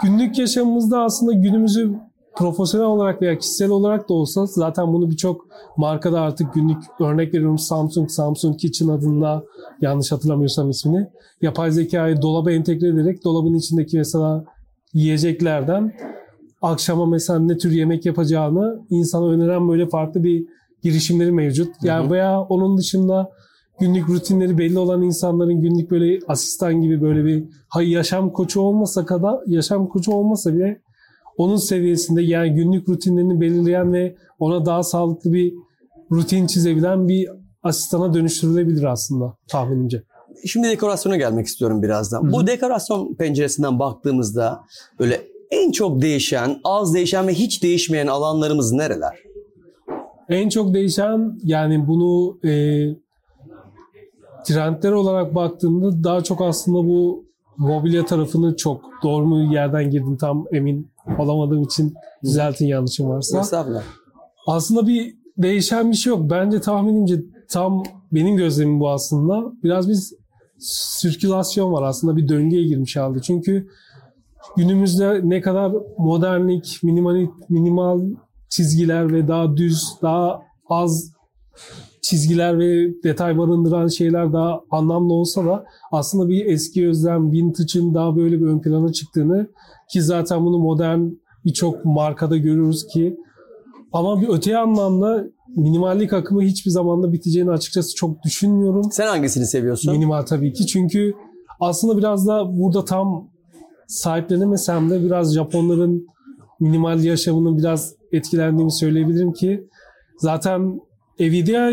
günlük 0.02 0.38
yaşamımızda 0.38 1.02
aslında 1.02 1.32
günümüzü 1.32 1.94
profesyonel 2.36 2.86
olarak 2.86 3.22
veya 3.22 3.38
kişisel 3.38 3.70
olarak 3.70 4.08
da 4.08 4.14
olsa 4.14 4.46
zaten 4.46 4.92
bunu 4.92 5.10
birçok 5.10 5.46
markada 5.76 6.20
artık 6.20 6.54
günlük 6.54 6.82
örnek 7.00 7.34
veriyorum 7.34 7.58
Samsung, 7.58 8.10
Samsung 8.10 8.60
Kitchen 8.60 8.88
adında 8.88 9.44
yanlış 9.80 10.12
hatırlamıyorsam 10.12 10.70
ismini 10.70 11.06
yapay 11.42 11.70
zekayı 11.70 12.22
dolaba 12.22 12.52
entegre 12.52 12.88
ederek 12.88 13.24
dolabın 13.24 13.54
içindeki 13.54 13.98
mesela 13.98 14.44
yiyeceklerden 14.94 15.92
akşama 16.62 17.06
mesela 17.06 17.38
ne 17.38 17.58
tür 17.58 17.72
yemek 17.72 18.06
yapacağını 18.06 18.80
insana 18.90 19.30
öneren 19.30 19.68
böyle 19.68 19.88
farklı 19.88 20.24
bir 20.24 20.46
girişimleri 20.82 21.32
mevcut. 21.32 21.74
Yani 21.82 22.04
Hı 22.04 22.08
hı. 22.08 22.12
veya 22.12 22.40
onun 22.40 22.78
dışında 22.78 23.30
günlük 23.80 24.08
rutinleri 24.08 24.58
belli 24.58 24.78
olan 24.78 25.02
insanların 25.02 25.60
günlük 25.60 25.90
böyle 25.90 26.18
asistan 26.28 26.82
gibi 26.82 27.00
böyle 27.02 27.24
bir 27.24 27.44
hay 27.68 27.90
yaşam 27.90 28.32
koçu 28.32 28.60
olmasa 28.60 29.06
kadar 29.06 29.38
yaşam 29.46 29.88
koçu 29.88 30.12
olmasa 30.12 30.54
bile 30.54 30.80
onun 31.36 31.56
seviyesinde 31.56 32.22
yani 32.22 32.54
günlük 32.54 32.88
rutinlerini 32.88 33.40
belirleyen 33.40 33.92
ve 33.92 34.16
ona 34.38 34.66
daha 34.66 34.82
sağlıklı 34.82 35.32
bir 35.32 35.54
rutin 36.12 36.46
çizebilen 36.46 37.08
bir 37.08 37.28
asistana 37.62 38.14
dönüştürülebilir 38.14 38.84
aslında 38.84 39.36
tahminimce. 39.48 40.02
Şimdi 40.46 40.68
dekorasyona 40.68 41.16
gelmek 41.16 41.46
istiyorum 41.46 41.82
birazdan. 41.82 42.22
Hı 42.22 42.26
hı. 42.26 42.32
Bu 42.32 42.46
dekorasyon 42.46 43.14
penceresinden 43.14 43.78
baktığımızda 43.78 44.60
böyle 44.98 45.20
en 45.50 45.72
çok 45.72 46.02
değişen, 46.02 46.60
az 46.64 46.94
değişen 46.94 47.26
ve 47.26 47.34
hiç 47.34 47.62
değişmeyen 47.62 48.06
alanlarımız 48.06 48.72
nereler? 48.72 49.18
En 50.28 50.48
çok 50.48 50.74
değişen 50.74 51.38
yani 51.42 51.88
bunu 51.88 52.38
e, 52.44 52.52
trendler 54.44 54.92
olarak 54.92 55.34
baktığımda 55.34 56.04
daha 56.04 56.20
çok 56.24 56.42
aslında 56.42 56.78
bu 56.78 57.24
mobilya 57.56 58.04
tarafını 58.04 58.56
çok 58.56 58.80
doğru 59.02 59.26
mu 59.26 59.54
yerden 59.54 59.90
girdim 59.90 60.16
tam 60.16 60.44
emin 60.52 60.90
olamadığım 61.18 61.62
için 61.62 61.94
düzeltin 62.24 62.66
yanlışım 62.66 63.08
varsa. 63.08 63.40
Estağfurullah. 63.40 63.82
Aslında 64.46 64.86
bir 64.86 65.16
değişen 65.38 65.90
bir 65.90 65.96
şey 65.96 66.10
yok. 66.10 66.30
Bence 66.30 66.60
tahminimce 66.60 67.22
tam 67.48 67.82
benim 68.12 68.36
gözlemim 68.36 68.80
bu 68.80 68.90
aslında. 68.90 69.52
Biraz 69.62 69.88
bir 69.88 69.98
sirkülasyon 70.58 71.72
var 71.72 71.82
aslında 71.82 72.16
bir 72.16 72.28
döngüye 72.28 72.64
girmiş 72.64 72.96
halde. 72.96 73.20
Çünkü 73.22 73.68
günümüzde 74.56 75.20
ne 75.24 75.40
kadar 75.40 75.72
modernlik, 75.98 76.80
minimal, 76.82 77.26
minimal 77.48 78.00
çizgiler 78.48 79.12
ve 79.12 79.28
daha 79.28 79.56
düz, 79.56 79.88
daha 80.02 80.42
az 80.68 81.12
çizgiler 82.02 82.58
ve 82.58 83.02
detay 83.02 83.38
barındıran 83.38 83.88
şeyler 83.88 84.32
daha 84.32 84.60
anlamlı 84.70 85.12
olsa 85.12 85.44
da 85.44 85.64
aslında 85.92 86.28
bir 86.28 86.46
eski 86.46 86.88
özlem, 86.88 87.32
vintage'ın 87.32 87.94
daha 87.94 88.16
böyle 88.16 88.40
bir 88.40 88.46
ön 88.46 88.60
plana 88.60 88.92
çıktığını 88.92 89.46
ki 89.90 90.02
zaten 90.02 90.44
bunu 90.44 90.58
modern 90.58 91.00
birçok 91.44 91.84
markada 91.84 92.36
görüyoruz 92.36 92.86
ki 92.86 93.16
ama 93.92 94.20
bir 94.20 94.28
öte 94.28 94.58
anlamda 94.58 95.24
minimallik 95.56 96.12
akımı 96.12 96.42
hiçbir 96.42 96.70
zamanda 96.70 97.12
biteceğini 97.12 97.50
açıkçası 97.50 97.94
çok 97.94 98.22
düşünmüyorum. 98.22 98.82
Sen 98.92 99.06
hangisini 99.06 99.46
seviyorsun? 99.46 99.92
Minimal 99.92 100.22
tabii 100.22 100.52
ki 100.52 100.66
çünkü 100.66 101.14
aslında 101.60 101.98
biraz 101.98 102.26
da 102.26 102.58
burada 102.58 102.84
tam 102.84 103.30
sahiplenemesem 103.88 104.90
de 104.90 105.04
biraz 105.04 105.34
Japonların 105.34 106.06
minimal 106.60 107.04
yaşamının 107.04 107.58
biraz 107.58 107.94
etkilendiğimi 108.12 108.72
söyleyebilirim 108.72 109.32
ki 109.32 109.68
zaten 110.18 110.80
Nvidia 111.20 111.72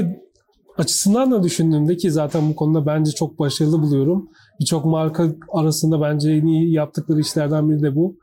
açısından 0.77 1.31
da 1.31 1.43
düşündüğümde 1.43 1.97
ki 1.97 2.11
zaten 2.11 2.49
bu 2.49 2.55
konuda 2.55 2.85
bence 2.85 3.11
çok 3.11 3.39
başarılı 3.39 3.81
buluyorum. 3.81 4.29
Birçok 4.59 4.85
marka 4.85 5.27
arasında 5.53 6.01
bence 6.01 6.31
en 6.31 6.45
iyi 6.45 6.73
yaptıkları 6.73 7.19
işlerden 7.19 7.69
biri 7.69 7.81
de 7.81 7.95
bu. 7.95 8.15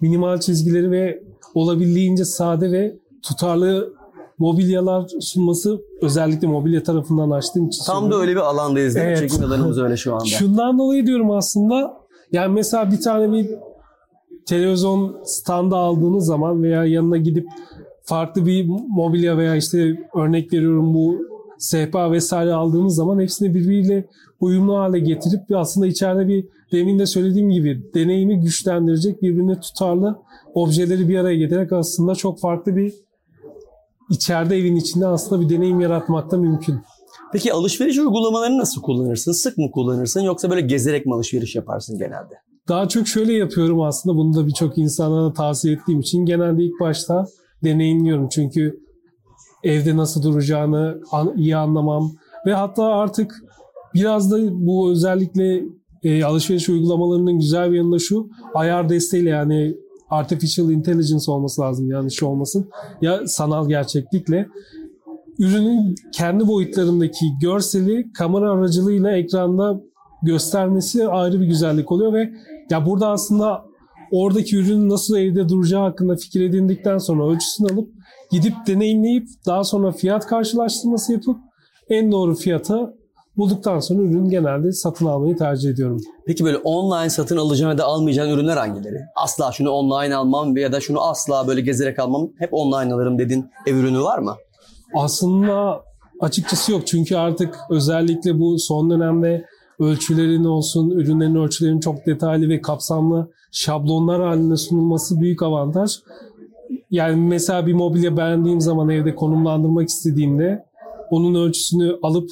Minimal 0.00 0.40
çizgileri 0.40 0.90
ve 0.90 1.22
olabildiğince 1.54 2.24
sade 2.24 2.72
ve 2.72 2.96
tutarlı 3.22 3.92
mobilyalar 4.38 5.10
sunması 5.20 5.80
özellikle 6.02 6.48
mobilya 6.48 6.82
tarafından 6.82 7.30
açtığım 7.30 7.68
için 7.68 7.84
Tam 7.84 8.10
da 8.10 8.16
öyle 8.16 8.32
bir 8.32 8.40
alandayız 8.40 8.94
değil 8.94 9.06
mi? 9.06 9.14
Evet. 9.18 9.30
Çekim 9.30 9.46
alanımız 9.46 9.78
öyle 9.78 9.96
şu 9.96 10.14
anda. 10.14 10.24
Şundan 10.24 10.78
dolayı 10.78 11.06
diyorum 11.06 11.30
aslında. 11.30 11.99
Yani 12.32 12.54
mesela 12.54 12.90
bir 12.90 13.00
tane 13.00 13.32
bir 13.32 13.50
televizyon 14.46 15.20
standı 15.24 15.76
aldığınız 15.76 16.26
zaman 16.26 16.62
veya 16.62 16.84
yanına 16.84 17.16
gidip 17.16 17.48
farklı 18.02 18.46
bir 18.46 18.66
mobilya 18.88 19.38
veya 19.38 19.56
işte 19.56 20.08
örnek 20.14 20.52
veriyorum 20.52 20.94
bu 20.94 21.18
sehpa 21.58 22.12
vesaire 22.12 22.52
aldığınız 22.52 22.94
zaman 22.94 23.20
hepsini 23.20 23.54
birbiriyle 23.54 24.04
uyumlu 24.40 24.78
hale 24.78 24.98
getirip 24.98 25.40
aslında 25.54 25.86
içeride 25.86 26.28
bir 26.28 26.48
demin 26.72 26.98
de 26.98 27.06
söylediğim 27.06 27.50
gibi 27.50 27.82
deneyimi 27.94 28.40
güçlendirecek 28.40 29.22
birbirine 29.22 29.60
tutarlı 29.60 30.18
objeleri 30.54 31.08
bir 31.08 31.18
araya 31.18 31.36
getirerek 31.36 31.72
aslında 31.72 32.14
çok 32.14 32.40
farklı 32.40 32.76
bir 32.76 32.94
içeride 34.10 34.56
evin 34.56 34.76
içinde 34.76 35.06
aslında 35.06 35.42
bir 35.42 35.48
deneyim 35.48 35.80
yaratmak 35.80 36.30
da 36.30 36.36
mümkün. 36.36 36.80
Peki 37.32 37.52
alışveriş 37.52 37.98
uygulamalarını 37.98 38.58
nasıl 38.58 38.82
kullanırsın? 38.82 39.32
Sık 39.32 39.58
mı 39.58 39.70
kullanırsın 39.70 40.20
yoksa 40.20 40.50
böyle 40.50 40.60
gezerek 40.60 41.06
mi 41.06 41.14
alışveriş 41.14 41.54
yaparsın 41.56 41.98
genelde? 41.98 42.34
Daha 42.68 42.88
çok 42.88 43.08
şöyle 43.08 43.32
yapıyorum 43.32 43.80
aslında. 43.80 44.16
Bunu 44.16 44.34
da 44.34 44.46
birçok 44.46 44.78
insana 44.78 45.24
da 45.24 45.32
tavsiye 45.32 45.74
ettiğim 45.74 46.00
için 46.00 46.24
genelde 46.24 46.62
ilk 46.62 46.80
başta 46.80 47.26
deneyimliyorum. 47.64 48.28
Çünkü 48.28 48.80
evde 49.64 49.96
nasıl 49.96 50.22
duracağını 50.22 51.00
iyi 51.36 51.56
anlamam 51.56 52.12
ve 52.46 52.54
hatta 52.54 52.84
artık 52.84 53.34
biraz 53.94 54.30
da 54.30 54.38
bu 54.52 54.90
özellikle 54.90 55.62
e, 56.02 56.24
alışveriş 56.24 56.68
uygulamalarının 56.68 57.38
güzel 57.38 57.70
bir 57.70 57.76
yanı 57.76 57.92
da 57.92 57.98
şu 57.98 58.28
ayar 58.54 58.88
desteğiyle 58.88 59.30
yani 59.30 59.76
artificial 60.10 60.70
intelligence 60.70 61.30
olması 61.30 61.60
lazım 61.62 61.90
yani 61.90 62.12
şu 62.12 62.26
olmasın 62.26 62.70
ya 63.02 63.26
sanal 63.26 63.68
gerçeklikle 63.68 64.46
ürünün 65.40 65.94
kendi 66.12 66.48
boyutlarındaki 66.48 67.26
görseli 67.42 68.12
kamera 68.12 68.52
aracılığıyla 68.52 69.10
ekranda 69.12 69.80
göstermesi 70.22 71.08
ayrı 71.08 71.40
bir 71.40 71.46
güzellik 71.46 71.92
oluyor 71.92 72.12
ve 72.12 72.30
ya 72.70 72.86
burada 72.86 73.08
aslında 73.08 73.64
oradaki 74.12 74.56
ürünün 74.56 74.88
nasıl 74.88 75.16
evde 75.16 75.48
duracağı 75.48 75.82
hakkında 75.82 76.16
fikir 76.16 76.40
edindikten 76.40 76.98
sonra 76.98 77.30
ölçüsünü 77.30 77.72
alıp 77.72 77.88
gidip 78.30 78.54
deneyimleyip 78.66 79.26
daha 79.46 79.64
sonra 79.64 79.92
fiyat 79.92 80.26
karşılaştırması 80.26 81.12
yapıp 81.12 81.36
en 81.88 82.12
doğru 82.12 82.34
fiyata 82.34 82.94
bulduktan 83.36 83.80
sonra 83.80 84.02
ürün 84.02 84.30
genelde 84.30 84.72
satın 84.72 85.06
almayı 85.06 85.36
tercih 85.36 85.70
ediyorum. 85.70 86.00
Peki 86.26 86.44
böyle 86.44 86.56
online 86.56 87.10
satın 87.10 87.36
alacağın 87.36 87.70
ya 87.70 87.78
da 87.78 87.84
almayacağın 87.84 88.30
ürünler 88.30 88.56
hangileri? 88.56 88.98
Asla 89.16 89.52
şunu 89.52 89.70
online 89.70 90.14
almam 90.14 90.56
ya 90.56 90.72
da 90.72 90.80
şunu 90.80 91.00
asla 91.00 91.46
böyle 91.48 91.60
gezerek 91.60 91.98
almam. 91.98 92.28
Hep 92.38 92.54
online 92.54 92.94
alırım 92.94 93.18
dedin. 93.18 93.50
Ev 93.66 93.76
ürünü 93.76 94.00
var 94.00 94.18
mı? 94.18 94.36
Aslında 94.94 95.84
açıkçası 96.20 96.72
yok 96.72 96.86
çünkü 96.86 97.16
artık 97.16 97.58
özellikle 97.70 98.38
bu 98.38 98.58
son 98.58 98.90
dönemde 98.90 99.46
ölçülerin 99.78 100.44
olsun, 100.44 100.90
ürünlerin 100.90 101.34
ölçülerinin 101.34 101.80
çok 101.80 102.06
detaylı 102.06 102.48
ve 102.48 102.60
kapsamlı 102.60 103.30
şablonlar 103.52 104.22
halinde 104.22 104.56
sunulması 104.56 105.20
büyük 105.20 105.42
avantaj. 105.42 105.92
Yani 106.90 107.28
mesela 107.28 107.66
bir 107.66 107.72
mobilya 107.72 108.16
beğendiğim 108.16 108.60
zaman 108.60 108.88
evde 108.88 109.14
konumlandırmak 109.14 109.88
istediğimde 109.88 110.64
onun 111.10 111.34
ölçüsünü 111.34 111.98
alıp 112.02 112.30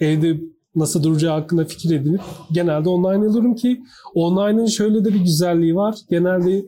evde 0.00 0.40
nasıl 0.76 1.02
duracağı 1.02 1.40
hakkında 1.40 1.64
fikir 1.64 1.96
edinip 1.96 2.20
genelde 2.52 2.88
online 2.88 3.28
alıyorum 3.28 3.54
ki 3.54 3.82
online'ın 4.14 4.66
şöyle 4.66 5.04
de 5.04 5.08
bir 5.14 5.20
güzelliği 5.20 5.76
var. 5.76 5.96
Genelde 6.10 6.64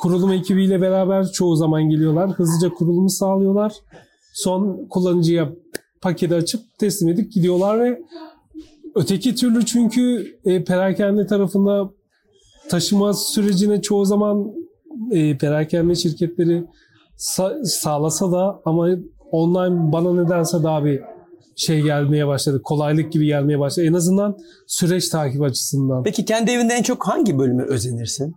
kurulum 0.00 0.32
ekibiyle 0.32 0.80
beraber 0.80 1.26
çoğu 1.32 1.56
zaman 1.56 1.82
geliyorlar. 1.82 2.30
Hızlıca 2.30 2.74
kurulumu 2.74 3.10
sağlıyorlar. 3.10 3.72
Son 4.38 4.86
kullanıcıya 4.90 5.52
paketi 6.00 6.34
açıp 6.34 6.60
teslim 6.78 7.08
edip 7.08 7.32
gidiyorlar 7.32 7.80
ve 7.80 8.00
öteki 8.94 9.34
türlü 9.34 9.66
çünkü 9.66 10.26
e, 10.44 10.64
perakende 10.64 11.26
tarafında 11.26 11.90
taşıma 12.70 13.12
sürecine 13.12 13.82
çoğu 13.82 14.04
zaman 14.04 14.52
e, 15.12 15.38
perakende 15.38 15.94
şirketleri 15.94 16.64
sa- 17.18 17.64
sağlasa 17.64 18.32
da 18.32 18.60
ama 18.64 18.88
online 19.32 19.92
bana 19.92 20.22
nedense 20.22 20.62
daha 20.62 20.84
bir 20.84 21.00
şey 21.56 21.82
gelmeye 21.82 22.26
başladı. 22.26 22.60
Kolaylık 22.64 23.12
gibi 23.12 23.26
gelmeye 23.26 23.58
başladı. 23.58 23.86
En 23.86 23.92
azından 23.92 24.38
süreç 24.66 25.08
takip 25.08 25.42
açısından. 25.42 26.02
Peki 26.02 26.24
kendi 26.24 26.50
evinde 26.50 26.74
en 26.74 26.82
çok 26.82 27.08
hangi 27.08 27.38
bölümü 27.38 27.62
özenirsin? 27.62 28.34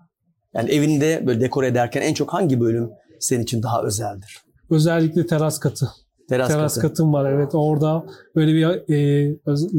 Yani 0.53 0.71
evinde 0.71 1.23
böyle 1.27 1.41
dekor 1.41 1.63
ederken 1.63 2.01
en 2.01 2.13
çok 2.13 2.33
hangi 2.33 2.59
bölüm 2.59 2.89
senin 3.19 3.43
için 3.43 3.63
daha 3.63 3.83
özeldir? 3.83 4.50
Özellikle 4.71 5.25
teras 5.27 5.59
katı. 5.59 5.89
Teras, 6.29 6.47
Teras 6.47 6.75
katı. 6.75 6.87
katım 6.87 7.13
var 7.13 7.31
evet. 7.31 7.49
Orada 7.53 8.05
böyle 8.35 8.53
bir 8.53 8.93
e, 8.93 9.29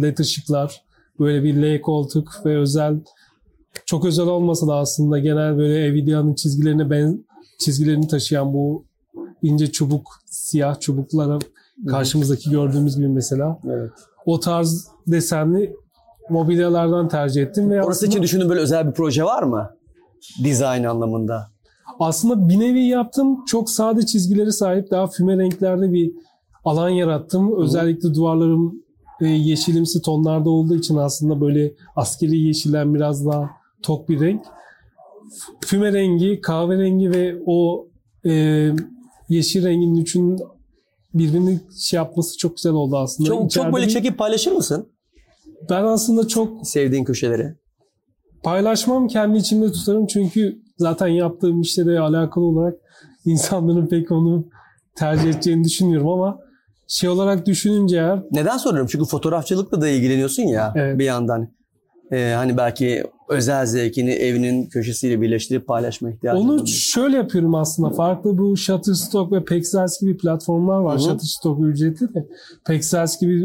led 0.02 0.18
ışıklar, 0.18 0.82
böyle 1.20 1.42
bir 1.42 1.62
L 1.62 1.80
koltuk 1.80 2.32
ve 2.46 2.58
özel 2.58 3.00
çok 3.86 4.04
özel 4.04 4.26
olmasa 4.26 4.66
da 4.66 4.74
aslında 4.74 5.18
genel 5.18 5.58
böyle 5.58 5.92
Nvidia'nın 5.92 6.34
çizgilerine 6.34 6.90
ben 6.90 7.24
çizgilerini 7.58 8.08
taşıyan 8.08 8.52
bu 8.52 8.84
ince 9.42 9.72
çubuk, 9.72 10.08
siyah 10.26 10.80
çubuklara 10.80 11.38
karşımızdaki 11.88 12.50
gördüğümüz 12.50 12.96
gibi 12.96 13.08
mesela. 13.08 13.58
Evet. 13.64 13.90
O 14.26 14.40
tarz 14.40 14.88
desenli 15.06 15.76
mobilyalardan 16.30 17.08
tercih 17.08 17.42
ettim 17.42 17.70
ve 17.70 17.82
Orası 17.82 17.90
aslında, 17.90 18.10
için 18.10 18.22
düşündüğün 18.22 18.48
böyle 18.48 18.60
özel 18.60 18.88
bir 18.88 18.92
proje 18.92 19.24
var 19.24 19.42
mı? 19.42 19.70
Dizayn 20.44 20.84
anlamında. 20.84 21.50
Aslında 22.00 22.48
bir 22.48 22.60
nevi 22.60 22.84
yaptım. 22.84 23.44
Çok 23.46 23.70
sade 23.70 24.06
çizgileri 24.06 24.52
sahip 24.52 24.90
daha 24.90 25.06
füme 25.06 25.38
renklerde 25.38 25.92
bir 25.92 26.12
alan 26.64 26.88
yarattım. 26.88 27.62
Özellikle 27.62 28.14
duvarlarım 28.14 28.82
e, 29.20 29.26
yeşilimsi 29.26 30.02
tonlarda 30.02 30.50
olduğu 30.50 30.74
için 30.76 30.96
aslında 30.96 31.40
böyle 31.40 31.72
askeri 31.96 32.38
yeşilden 32.38 32.94
biraz 32.94 33.26
daha 33.26 33.50
tok 33.82 34.08
bir 34.08 34.20
renk. 34.20 34.42
Füme 35.60 35.92
rengi, 35.92 36.40
kahverengi 36.40 37.10
ve 37.10 37.42
o 37.46 37.86
e, 38.26 38.32
yeşil 39.28 39.64
rengin 39.64 39.94
üçünün 39.94 40.38
birbirini 41.14 41.60
şey 41.78 41.96
yapması 41.96 42.38
çok 42.38 42.56
güzel 42.56 42.72
oldu 42.72 42.96
aslında. 42.96 43.28
Çok, 43.28 43.50
çok 43.50 43.72
böyle 43.74 43.86
bir- 43.86 43.90
çekip 43.92 44.18
paylaşır 44.18 44.52
mısın? 44.52 44.88
Ben 45.70 45.84
aslında 45.84 46.28
çok 46.28 46.66
Sevdiğin 46.66 47.04
köşeleri. 47.04 47.54
Paylaşmam 48.42 49.08
kendi 49.08 49.38
içimde 49.38 49.72
tutarım 49.72 50.06
çünkü 50.06 50.58
zaten 50.78 51.06
yaptığım 51.08 51.60
işle 51.60 51.86
de 51.86 52.00
alakalı 52.00 52.44
olarak 52.44 52.74
insanların 53.24 53.86
pek 53.86 54.12
onu 54.12 54.44
tercih 54.94 55.30
edeceğini 55.30 55.64
düşünmüyorum 55.64 56.08
ama 56.08 56.38
şey 56.88 57.08
olarak 57.10 57.46
düşününce 57.46 57.96
eğer 57.96 58.22
Neden 58.32 58.56
soruyorum? 58.56 58.88
Çünkü 58.92 59.04
fotoğrafçılıkla 59.04 59.80
da 59.80 59.88
ilgileniyorsun 59.88 60.42
ya 60.42 60.72
Evet. 60.76 60.98
bir 60.98 61.04
yandan. 61.04 61.48
Ee, 62.12 62.32
hani 62.36 62.56
belki 62.56 63.04
özel 63.28 63.66
zevkini 63.66 64.10
evinin 64.10 64.66
köşesiyle 64.68 65.20
birleştirip 65.20 65.66
paylaşma 65.66 66.10
ihtiyacı 66.10 66.38
onu 66.38 66.48
duyuyorsun. 66.48 66.74
şöyle 66.74 67.16
yapıyorum 67.16 67.54
aslında. 67.54 67.90
Farklı 67.90 68.38
bu 68.38 68.56
Shutterstock 68.56 69.32
ve 69.32 69.44
Pexels 69.44 70.00
gibi 70.00 70.16
platformlar 70.16 70.78
var. 70.78 70.94
Hı 70.94 70.98
hı. 70.98 71.02
Shutterstock 71.02 71.60
ücretli 71.60 72.14
de 72.14 72.26
Pexels 72.66 73.20
gibi 73.20 73.44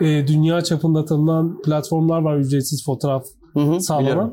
e, 0.00 0.26
dünya 0.26 0.60
çapında 0.60 1.04
tanınan 1.04 1.62
platformlar 1.62 2.22
var 2.22 2.36
ücretsiz 2.38 2.84
fotoğraf 2.84 3.24
Hı 3.52 3.60
hı, 3.60 3.98
biliyorum. 4.00 4.32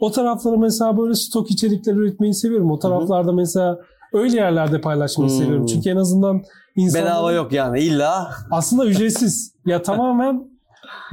o 0.00 0.10
tarafları 0.10 0.58
mesela 0.58 0.98
böyle 0.98 1.14
stok 1.14 1.50
içerikler 1.50 1.94
üretmeyi 1.94 2.34
seviyorum. 2.34 2.70
O 2.70 2.78
taraflarda 2.78 3.32
mesela 3.32 3.78
öyle 4.12 4.36
yerlerde 4.36 4.80
paylaşmayı 4.80 5.30
Hmm. 5.30 5.38
seviyorum. 5.38 5.66
Çünkü 5.66 5.90
en 5.90 5.96
azından 5.96 6.42
insanların 6.76 7.06
Bedava 7.10 7.32
yok 7.32 7.52
yani 7.52 7.80
illa. 7.80 8.30
aslında 8.50 8.86
ücretsiz. 8.86 9.52
Ya 9.66 9.82
tamamen 9.82 10.44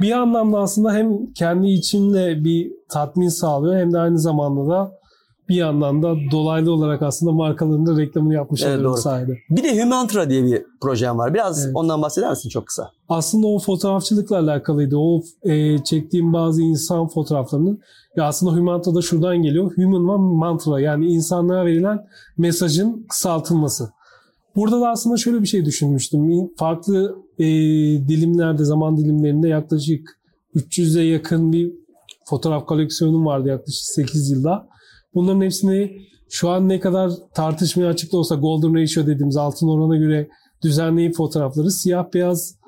bir 0.00 0.12
anlamda 0.12 0.58
aslında 0.58 0.92
hem 0.92 1.32
kendi 1.32 1.68
içimde 1.68 2.44
bir 2.44 2.72
tatmin 2.90 3.28
sağlıyor 3.28 3.76
hem 3.76 3.92
de 3.92 3.98
aynı 3.98 4.18
zamanda 4.18 4.68
da 4.70 4.92
bir 5.48 5.54
yandan 5.54 6.02
da 6.02 6.14
dolaylı 6.30 6.72
olarak 6.72 7.02
aslında 7.02 7.32
markaların 7.32 7.86
da 7.86 7.96
reklamını 8.00 8.34
yapmış 8.34 8.62
Evet, 8.62 8.84
doğru. 8.84 8.96
sayede. 8.96 9.38
Bir 9.50 9.62
de 9.62 9.82
Humantra 9.82 10.30
diye 10.30 10.44
bir 10.44 10.62
projem 10.80 11.18
var. 11.18 11.34
Biraz 11.34 11.64
Evet. 11.64 11.76
ondan 11.76 12.02
bahseder 12.02 12.30
misin 12.30 12.48
çok 12.48 12.66
kısa? 12.66 12.90
Aslında 13.08 13.46
o 13.46 13.58
fotoğrafçılıkla 13.58 14.38
alakalıydı. 14.38 14.96
O 14.96 15.22
e, 15.42 15.84
çektiğim 15.84 16.32
bazı 16.32 16.62
insan 16.62 17.08
fotoğraflarının 17.08 17.80
ya 18.16 18.24
aslında 18.24 18.52
Humantra 18.52 18.94
da 18.94 19.02
şuradan 19.02 19.36
geliyor. 19.36 19.72
Human 19.76 20.08
ve 20.08 20.36
mantra 20.36 20.80
yani 20.80 21.06
insanlara 21.06 21.66
verilen 21.66 22.06
mesajın 22.38 23.06
kısaltılması. 23.08 23.90
Burada 24.56 24.80
da 24.80 24.88
aslında 24.90 25.16
şöyle 25.16 25.42
bir 25.42 25.46
şey 25.46 25.64
düşünmüştüm. 25.64 26.50
Farklı 26.56 27.16
e, 27.38 27.44
dilimlerde, 28.08 28.64
zaman 28.64 28.96
dilimlerinde 28.96 29.48
yaklaşık 29.48 30.18
300'e 30.56 31.02
yakın 31.02 31.52
bir 31.52 31.72
fotoğraf 32.24 32.66
koleksiyonum 32.66 33.26
vardı 33.26 33.48
yaklaşık 33.48 33.84
8 33.84 34.30
yılda. 34.30 34.66
Bunların 35.14 35.40
hepsini 35.40 35.98
şu 36.30 36.50
an 36.50 36.68
ne 36.68 36.80
kadar 36.80 37.10
tartışmaya 37.34 37.88
açık 37.88 38.12
da 38.12 38.16
olsa 38.16 38.34
Golden 38.34 38.82
Ratio 38.82 39.06
dediğimiz 39.06 39.36
altın 39.36 39.68
orana 39.68 39.96
göre 39.96 40.28
düzenleyip 40.62 41.14
fotoğrafları 41.14 41.70
siyah 41.70 42.04
beyaz 42.14 42.58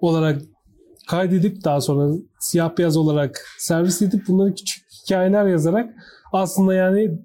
olarak 0.00 0.42
kaydedip 1.08 1.64
daha 1.64 1.80
sonra 1.80 2.14
siyah 2.40 2.78
beyaz 2.78 2.96
olarak 2.96 3.46
servis 3.58 4.02
edip 4.02 4.28
bunları 4.28 4.54
küçük 4.54 4.84
hikayeler 5.02 5.46
yazarak 5.46 5.94
aslında 6.32 6.74
yani 6.74 7.18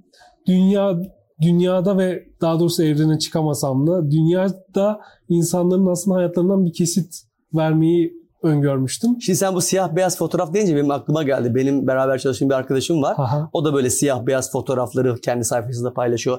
dünya 0.47 1.01
dünyada 1.41 1.97
ve 1.97 2.23
daha 2.41 2.59
doğrusu 2.59 2.83
evrene 2.83 3.19
çıkamasam 3.19 3.87
da 3.87 4.11
dünyada 4.11 5.01
insanların 5.29 5.87
aslında 5.87 6.17
hayatlarından 6.17 6.65
bir 6.65 6.73
kesit 6.73 7.15
vermeyi 7.53 8.22
öngörmüştüm. 8.43 9.21
Şimdi 9.21 9.37
sen 9.37 9.55
bu 9.55 9.61
siyah 9.61 9.95
beyaz 9.95 10.17
fotoğraf 10.17 10.53
deyince 10.53 10.75
benim 10.75 10.91
aklıma 10.91 11.23
geldi. 11.23 11.55
Benim 11.55 11.87
beraber 11.87 12.19
çalıştığım 12.19 12.49
bir 12.49 12.55
arkadaşım 12.55 13.01
var. 13.01 13.15
Aha. 13.17 13.49
O 13.53 13.65
da 13.65 13.73
böyle 13.73 13.89
siyah 13.89 14.25
beyaz 14.25 14.51
fotoğrafları 14.51 15.15
kendi 15.21 15.45
sayfasında 15.45 15.93
paylaşıyor. 15.93 16.37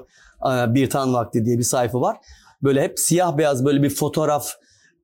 Ee, 0.51 0.73
Bir 0.73 0.89
Tan 0.89 1.13
Vakti 1.13 1.45
diye 1.45 1.57
bir 1.57 1.63
sayfa 1.63 2.01
var. 2.01 2.17
Böyle 2.63 2.81
hep 2.81 2.99
siyah 2.99 3.37
beyaz 3.37 3.65
böyle 3.65 3.83
bir 3.83 3.89
fotoğraf 3.89 4.47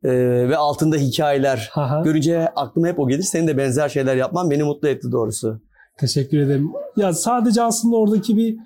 e, 0.04 0.10
ve 0.50 0.58
altında 0.58 0.96
hikayeler. 0.96 1.70
Aha. 1.76 2.02
Görünce 2.02 2.48
aklıma 2.56 2.88
hep 2.88 3.00
o 3.00 3.08
gelir. 3.08 3.24
Senin 3.24 3.48
de 3.48 3.58
benzer 3.58 3.90
şeyler 3.90 4.16
yapman 4.16 4.50
beni 4.52 4.64
mutlu 4.64 4.88
etti 4.88 5.12
doğrusu. 5.12 5.62
Teşekkür 5.98 6.40
ederim. 6.40 6.72
Ya 6.98 7.14
sadece 7.14 7.64
aslında 7.64 7.96
oradaki 7.96 8.38
bir 8.38 8.58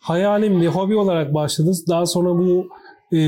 hayalim, 0.00 0.60
bir 0.60 0.66
hobi 0.66 0.96
olarak 0.96 1.34
başladı. 1.34 1.72
Daha 1.88 2.06
sonra 2.06 2.30
bu 2.30 2.66
e, 3.16 3.18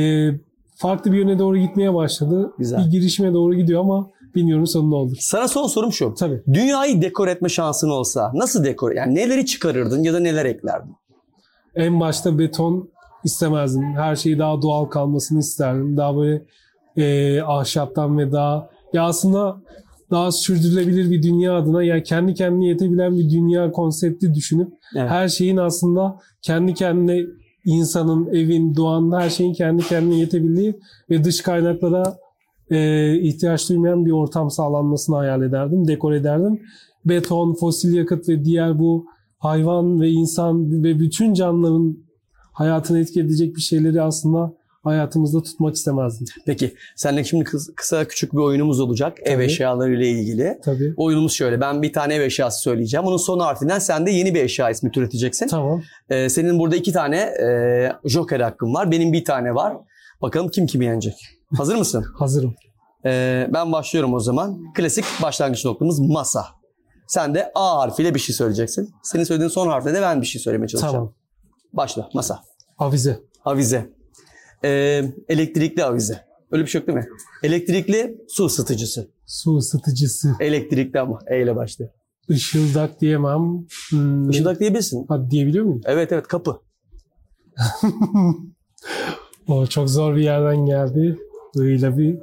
farklı 0.76 1.12
bir 1.12 1.18
yöne 1.18 1.38
doğru 1.38 1.58
gitmeye 1.58 1.94
başladı. 1.94 2.52
Güzel. 2.58 2.78
Bir 2.87 2.90
girişime 2.90 3.32
doğru 3.32 3.54
gidiyor 3.54 3.80
ama 3.80 4.11
bilmiyorum 4.37 4.66
sonu 4.66 4.90
ne 4.90 4.95
olur. 4.95 5.16
Sana 5.21 5.49
son 5.49 5.66
sorum 5.66 5.93
şu. 5.93 6.14
Tabii. 6.14 6.43
Dünyayı 6.52 7.02
dekor 7.02 7.28
etme 7.28 7.49
şansın 7.49 7.90
olsa 7.90 8.33
nasıl 8.35 8.64
dekor? 8.64 8.93
Yani 8.93 9.14
neleri 9.14 9.47
çıkarırdın 9.47 10.02
ya 10.02 10.12
da 10.12 10.21
neler 10.21 10.45
eklerdin? 10.45 10.97
En 11.75 12.00
başta 12.00 12.38
beton 12.38 12.88
istemezdim. 13.25 13.83
Her 13.83 14.16
şeyi 14.16 14.38
daha 14.38 14.62
doğal 14.62 14.85
kalmasını 14.85 15.38
isterdim. 15.38 15.97
Daha 15.97 16.16
böyle 16.16 16.43
e, 16.97 17.40
ahşaptan 17.43 18.19
ve 18.19 18.33
daha 18.33 18.71
ya 18.93 19.05
aslında 19.05 19.57
daha 20.11 20.33
sürdürülebilir 20.33 21.11
bir 21.11 21.23
dünya 21.23 21.57
adına 21.57 21.83
ya 21.83 22.02
kendi 22.02 22.35
kendine 22.35 22.66
yetebilen 22.66 23.19
bir 23.19 23.31
dünya 23.31 23.73
konsepti 23.73 24.35
düşünüp 24.35 24.73
Evet. 24.97 25.11
her 25.11 25.28
şeyin 25.28 25.57
aslında 25.57 26.19
kendi 26.43 26.75
kendine 26.75 27.26
insanın, 27.64 28.26
evin, 28.26 28.76
doğanın 28.76 29.21
her 29.21 29.31
şeyin 29.31 29.52
kendi 29.52 29.83
kendine 29.83 30.19
yetebildiği 30.19 30.81
ve 31.11 31.25
dış 31.25 31.40
kaynaklara 31.40 32.16
e, 32.70 33.14
ihtiyaç 33.18 33.68
duymayan 33.70 34.07
bir 34.07 34.11
ortam 34.11 34.50
sağlanmasını 34.50 35.16
hayal 35.16 35.42
ederdim, 35.42 35.88
dekor 35.88 36.12
ederdim. 36.12 36.61
Beton, 37.05 37.55
fosil 37.55 37.94
yakıt 37.94 38.29
ve 38.29 38.44
diğer 38.44 38.79
bu 38.79 39.07
hayvan 39.38 40.00
ve 40.00 40.09
insan 40.09 40.85
ve 40.85 40.98
bütün 40.98 41.35
canlıların 41.35 41.98
hayatını 42.52 43.00
etki 43.00 43.20
edecek 43.20 43.57
bir 43.57 43.61
şeyleri 43.61 44.02
aslında 44.02 44.52
hayatımızda 44.83 45.42
tutmak 45.42 45.74
istemezdim. 45.74 46.26
Peki 46.46 46.74
seninle 46.96 47.24
şimdi 47.24 47.44
kıs- 47.44 47.74
kısa 47.76 48.05
küçük 48.09 48.33
bir 48.33 48.38
oyunumuz 48.38 48.81
olacak 48.81 49.18
ev 49.24 49.35
Tabii. 49.35 49.44
eşyaları 49.44 49.94
ile 49.96 50.09
ilgili. 50.11 50.59
Tabii. 50.64 50.94
Oyunumuz 50.96 51.33
şöyle. 51.33 51.61
Ben 51.61 51.83
bir 51.83 51.92
tane 51.92 52.14
ev 52.14 52.20
eşyası 52.20 52.61
söyleyeceğim. 52.62 53.07
Onun 53.07 53.16
son 53.16 53.38
harfinden 53.38 53.79
sen 53.79 54.07
de 54.07 54.11
yeni 54.11 54.35
bir 54.35 54.42
eşya 54.44 54.70
ismi 54.70 54.90
türeteceksin. 54.90 55.48
Tamam. 55.48 55.83
Ee, 56.11 56.29
senin 56.29 56.59
burada 56.59 56.76
iki 56.76 56.92
tane 56.92 57.16
e, 57.16 57.92
joker 58.05 58.40
hakkın 58.40 58.74
var. 58.74 58.90
Benim 58.90 59.12
bir 59.12 59.24
tane 59.24 59.55
var. 59.55 59.76
Bakalım 60.22 60.48
kim 60.48 60.66
kimi 60.66 60.85
yenecek. 60.85 61.14
Hazır 61.56 61.74
mısın? 61.76 62.04
Hazırım. 62.18 62.54
Ee, 63.04 63.48
ben 63.54 63.72
başlıyorum 63.72 64.14
o 64.14 64.20
zaman. 64.20 64.72
Klasik 64.74 65.04
başlangıç 65.22 65.64
noktamız 65.64 66.00
masa. 66.00 66.46
Sen 67.06 67.35
de 67.35 67.52
A 67.54 67.78
harfiyle 67.78 68.14
bir 68.14 68.20
şey 68.20 68.35
söyleyeceksin. 68.37 68.90
Senin 69.02 69.24
söylediğin 69.24 69.48
son 69.50 69.68
harfle 69.68 69.94
de 69.94 70.02
ben 70.02 70.20
bir 70.20 70.26
şey 70.26 70.40
söylemeye 70.40 70.68
çalışacağım. 70.68 70.94
Tamam. 70.94 71.12
Başla. 71.72 72.09
Masa. 72.14 72.40
Avize. 72.78 73.20
Avize. 73.44 73.90
Ee, 74.64 75.04
elektrikli 75.28 75.85
avize. 75.85 76.26
Öyle 76.50 76.64
bir 76.64 76.68
şey 76.68 76.78
yok 76.80 76.88
değil 76.88 76.98
mi? 76.98 77.06
Elektrikli 77.42 78.18
su 78.28 78.44
ısıtıcısı. 78.46 79.11
Su 79.26 79.56
ısıtıcısı. 79.56 80.35
Elektrikli 80.40 81.00
ama 81.00 81.18
E 81.26 81.42
ile 81.42 81.56
başlıyor. 81.56 81.90
Işıldak 82.28 83.00
diyemem. 83.00 83.66
Hmm, 83.90 84.30
Işıldak 84.30 84.61
diyebilirsin. 84.61 85.06
Ha, 85.09 85.30
diyebiliyor 85.30 85.64
muyum? 85.64 85.80
Evet 85.85 86.12
evet 86.12 86.26
kapı. 86.28 86.61
O 89.48 89.66
çok 89.66 89.90
zor 89.90 90.16
bir 90.16 90.22
yerden 90.22 90.66
geldi. 90.66 91.18
Öyle 91.57 91.99
bir 91.99 92.19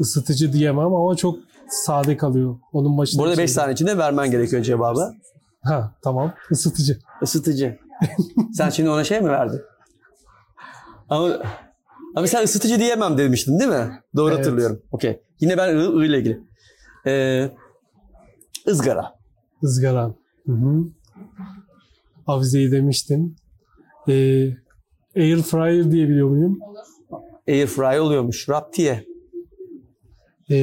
ısıtıcı 0.00 0.52
diyemem 0.52 0.94
ama 0.94 1.16
çok 1.16 1.38
sade 1.68 2.16
kalıyor. 2.16 2.56
Onun 2.72 2.98
başında. 2.98 3.22
Burada 3.22 3.32
bir 3.34 3.38
5 3.38 3.50
şey- 3.50 3.54
saniye 3.54 3.72
içinde 3.72 3.98
vermen 3.98 4.30
gerekiyor 4.30 4.62
cevabı. 4.62 5.14
Ha 5.62 5.94
tamam. 6.02 6.34
Isıtıcı. 6.50 6.98
Isıtıcı. 7.22 7.78
sen 8.52 8.70
şimdi 8.70 8.90
ona 8.90 9.04
şey 9.04 9.20
mi 9.20 9.28
verdin? 9.28 9.60
Ama 11.08 11.38
ama 12.16 12.26
sen 12.26 12.44
ısıtıcı 12.44 12.78
diyemem 12.78 13.18
demiştin 13.18 13.58
değil 13.58 13.70
mi? 13.70 14.00
Doğru 14.16 14.28
Evet. 14.28 14.38
hatırlıyorum. 14.38 14.82
Okey. 14.92 15.20
Yine 15.40 15.56
ben 15.58 15.76
ı, 15.76 15.96
ı 15.96 16.04
ile 16.06 16.18
ilgili. 16.18 16.40
Ee, 17.06 17.50
ızgara. 18.68 19.14
Izgara. 19.62 20.14
Hı 20.46 20.52
hı. 20.52 20.84
Avizeyi 22.26 22.72
demiştim. 22.72 23.36
Ee, 24.08 24.12
air 25.16 25.42
fryer 25.42 25.90
diyebiliyor 25.90 26.28
muyum? 26.28 26.58
Air 27.48 27.66
fry 27.66 28.00
oluyormuş. 28.00 28.48
Raptiye. 28.48 29.04
Ee, 30.50 30.56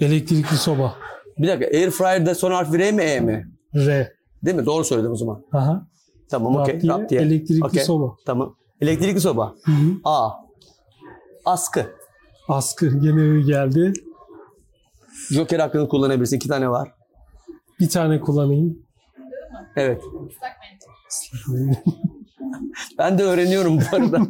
elektrikli 0.00 0.56
soba. 0.56 0.94
Bir 1.38 1.48
dakika. 1.48 1.76
Air 1.78 1.90
fryer'da 1.90 2.34
son 2.34 2.50
harfi 2.52 2.78
R 2.78 2.92
mi 2.92 3.02
E 3.02 3.20
mi? 3.20 3.46
R. 3.74 4.12
Değil 4.44 4.56
mi? 4.56 4.66
Doğru 4.66 4.84
söyledim 4.84 5.12
o 5.12 5.16
zaman. 5.16 5.42
Aha. 5.52 5.86
Tamam 6.30 6.56
okey. 6.56 6.80
Raptiye, 6.88 7.20
elektrikli 7.20 7.64
Okey. 7.64 7.84
soba. 7.84 8.16
Tamam. 8.26 8.56
Elektrikli 8.80 9.20
soba. 9.20 9.54
Hı 9.64 9.72
hı. 9.72 9.92
A. 10.04 10.30
Askı. 11.44 11.86
Askı 12.48 12.98
gene 13.00 13.20
öyle 13.20 13.42
geldi. 13.42 13.92
Joker 15.30 15.58
hakkını 15.58 15.88
kullanabilirsin. 15.88 16.36
İki 16.36 16.48
tane 16.48 16.70
var. 16.70 16.92
Bir 17.80 17.88
tane 17.88 18.20
kullanayım. 18.20 18.78
Evet. 19.76 20.02
Ben 22.98 23.18
de 23.18 23.22
öğreniyorum 23.22 23.78
bu 23.80 23.96
arada. 23.96 24.20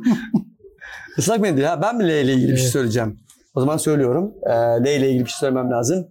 Islak 1.19 1.41
mendil 1.41 1.63
ha. 1.65 1.83
Ben 1.83 1.97
mi 1.97 2.05
L 2.09 2.25
ile 2.25 2.35
ilgili 2.35 2.53
bir 2.53 2.57
şey 2.57 2.69
söyleyeceğim? 2.69 3.21
O 3.55 3.61
zaman 3.61 3.77
söylüyorum. 3.77 4.35
Ee, 4.47 4.53
L 4.85 4.87
ile 4.99 5.09
ilgili 5.11 5.25
bir 5.25 5.31
şey 5.31 5.39
söylemem 5.39 5.71
lazım. 5.71 6.09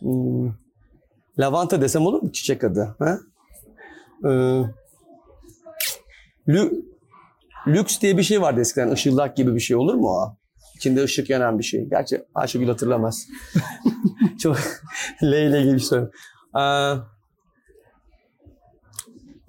Hmm, 0.00 0.52
lavanta 1.38 1.80
desem 1.80 2.06
olur 2.06 2.22
mu 2.22 2.32
çiçek 2.32 2.64
adı? 2.64 2.96
Ha? 2.98 3.18
Ee, 4.24 4.28
lü- 6.48 6.84
lüks 7.66 8.00
diye 8.00 8.16
bir 8.18 8.22
şey 8.22 8.40
vardı 8.42 8.60
eskiden. 8.60 8.90
Işıldak 8.90 9.36
gibi 9.36 9.54
bir 9.54 9.60
şey 9.60 9.76
olur 9.76 9.94
mu 9.94 10.08
o? 10.08 10.36
İçinde 10.76 11.04
ışık 11.04 11.30
yanan 11.30 11.58
bir 11.58 11.64
şey. 11.64 11.88
Gerçi 11.88 12.24
Ayşegül 12.34 12.68
hatırlamaz. 12.68 13.26
Çok 14.42 14.56
L 15.22 15.32
ile 15.48 15.60
ilgili 15.60 15.74
bir 15.74 15.80
şey. 15.80 15.98
Ee, 16.58 16.94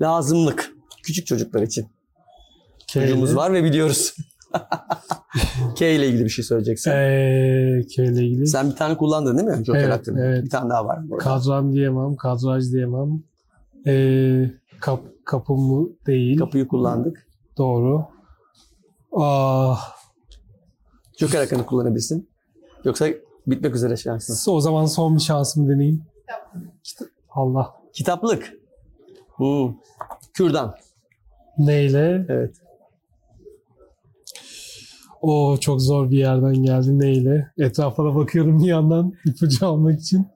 lazımlık. 0.02 0.71
Küçük 1.12 1.28
çocuklar 1.28 1.62
için. 1.62 1.88
Çocuğumuz 2.88 3.36
var 3.36 3.54
ve 3.54 3.64
biliyoruz. 3.64 4.16
K 5.76 5.96
ile 5.96 6.08
ilgili 6.08 6.24
bir 6.24 6.30
şey 6.30 6.46
söyleyeceksin. 6.46 6.92
Ee, 6.92 7.82
K 7.96 8.04
ile 8.04 8.26
ilgili. 8.26 8.48
Sen 8.48 8.70
bir 8.70 8.76
tane 8.76 8.98
kullandın 8.98 9.38
değil 9.38 9.58
mi? 9.58 9.66
Joker 9.66 9.84
Evet, 9.84 10.08
evet. 10.08 10.44
Bir 10.44 10.50
tane 10.50 10.70
daha 10.70 10.86
var. 10.86 11.00
Kadran 11.20 11.74
diyemem, 11.74 12.16
kadraj 12.16 12.72
diyemem. 12.72 13.24
Ee, 13.88 14.52
kap, 14.82 15.02
kapı 15.26 15.54
mı 15.54 15.90
değil. 16.08 16.38
Kapıyı 16.38 16.68
kullandık. 16.68 17.28
Doğru. 17.58 18.06
Ah, 19.18 19.96
Joker 21.18 21.40
hakkını 21.40 21.66
kullanabilirsin. 21.66 22.30
Yoksa 22.84 23.08
bitmek 23.48 23.76
üzere 23.76 23.98
şansın. 23.98 24.52
o 24.52 24.62
zaman 24.62 24.86
son 24.86 25.16
bir 25.16 25.22
şansımı 25.22 25.70
deneyeyim. 25.70 26.04
Allah. 27.30 27.74
Kitaplık. 27.94 28.54
Hmm. 29.36 29.74
Kürdan. 30.34 30.76
Neyle? 31.58 32.26
Evet. 32.30 32.56
O 35.22 35.58
çok 35.58 35.82
zor 35.82 36.12
bir 36.12 36.18
yerden 36.18 36.54
geldi. 36.64 37.00
Neyle? 37.00 37.52
Etrafa 37.58 38.04
da 38.06 38.16
bakıyorum 38.16 38.60
bir 38.64 38.68
yandan 38.68 39.14
ipucu 39.26 39.68
almak 39.68 40.00
için. 40.00 40.28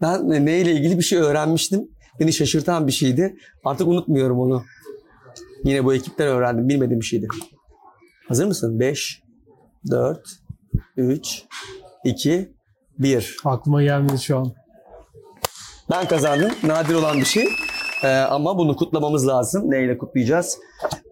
Ben 0.00 0.28
neyle 0.46 0.72
ilgili 0.72 0.98
bir 0.98 1.02
şey 1.02 1.18
öğrenmiştim. 1.18 1.88
Beni 2.20 2.32
şaşırtan 2.32 2.86
bir 2.86 2.92
şeydi. 2.92 3.36
Artık 3.64 3.88
unutmuyorum 3.88 4.40
onu. 4.40 4.62
Yine 5.64 5.84
bu 5.84 5.94
ekipten 5.94 6.28
öğrendim. 6.28 6.68
Bilmediğim 6.68 7.00
bir 7.00 7.06
şeydi. 7.06 7.28
Hazır 8.28 8.46
mısın? 8.46 8.80
5, 8.80 9.22
4, 9.90 10.20
3, 10.96 11.42
2, 12.04 12.52
1. 12.98 13.36
Aklıma 13.44 13.82
gelmedi 13.82 14.22
şu 14.22 14.38
an. 14.38 14.52
Ben 15.90 16.08
kazandım. 16.08 16.50
Nadir 16.62 16.94
olan 16.94 17.18
bir 17.18 17.24
şey. 17.24 17.48
Ee, 18.04 18.08
ama 18.08 18.58
bunu 18.58 18.76
kutlamamız 18.76 19.28
lazım. 19.28 19.70
Neyle 19.70 19.98
kutlayacağız? 19.98 20.58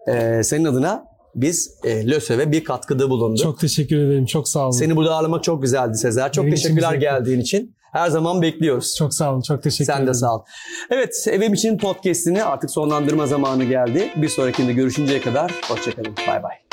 Ee, 0.07 0.41
senin 0.43 0.65
adına 0.65 1.03
biz 1.35 1.77
e, 1.83 2.07
LÖSEV'e 2.09 2.51
bir 2.51 2.63
katkıda 2.63 3.09
bulunduk. 3.09 3.37
Çok 3.43 3.59
teşekkür 3.59 3.97
ederim. 3.97 4.25
Çok 4.25 4.47
sağ 4.49 4.59
olun. 4.63 4.71
Seni 4.71 4.95
burada 4.95 5.15
ağırlamak 5.15 5.43
çok 5.43 5.61
güzeldi 5.61 5.97
Sezer. 5.97 6.31
Çok 6.31 6.45
Benim 6.45 6.55
teşekkürler 6.55 6.93
geldiğin 6.93 7.39
için. 7.39 7.75
Her 7.93 8.09
zaman 8.09 8.41
bekliyoruz. 8.41 8.95
Çok 8.97 9.13
sağ 9.13 9.31
olun. 9.33 9.41
Çok 9.41 9.63
teşekkür 9.63 9.85
Sen 9.85 9.93
ederim. 9.93 10.07
de 10.07 10.13
sağ 10.13 10.35
ol. 10.35 10.41
Evet, 10.89 11.27
Evim 11.31 11.53
için 11.53 11.77
podcast'ini 11.77 12.43
artık 12.43 12.71
sonlandırma 12.71 13.27
zamanı 13.27 13.63
geldi. 13.63 14.09
Bir 14.15 14.29
sonrakinde 14.29 14.73
görüşünceye 14.73 15.21
kadar 15.21 15.51
hoşçakalın. 15.69 16.15
Bay 16.27 16.43
bay. 16.43 16.70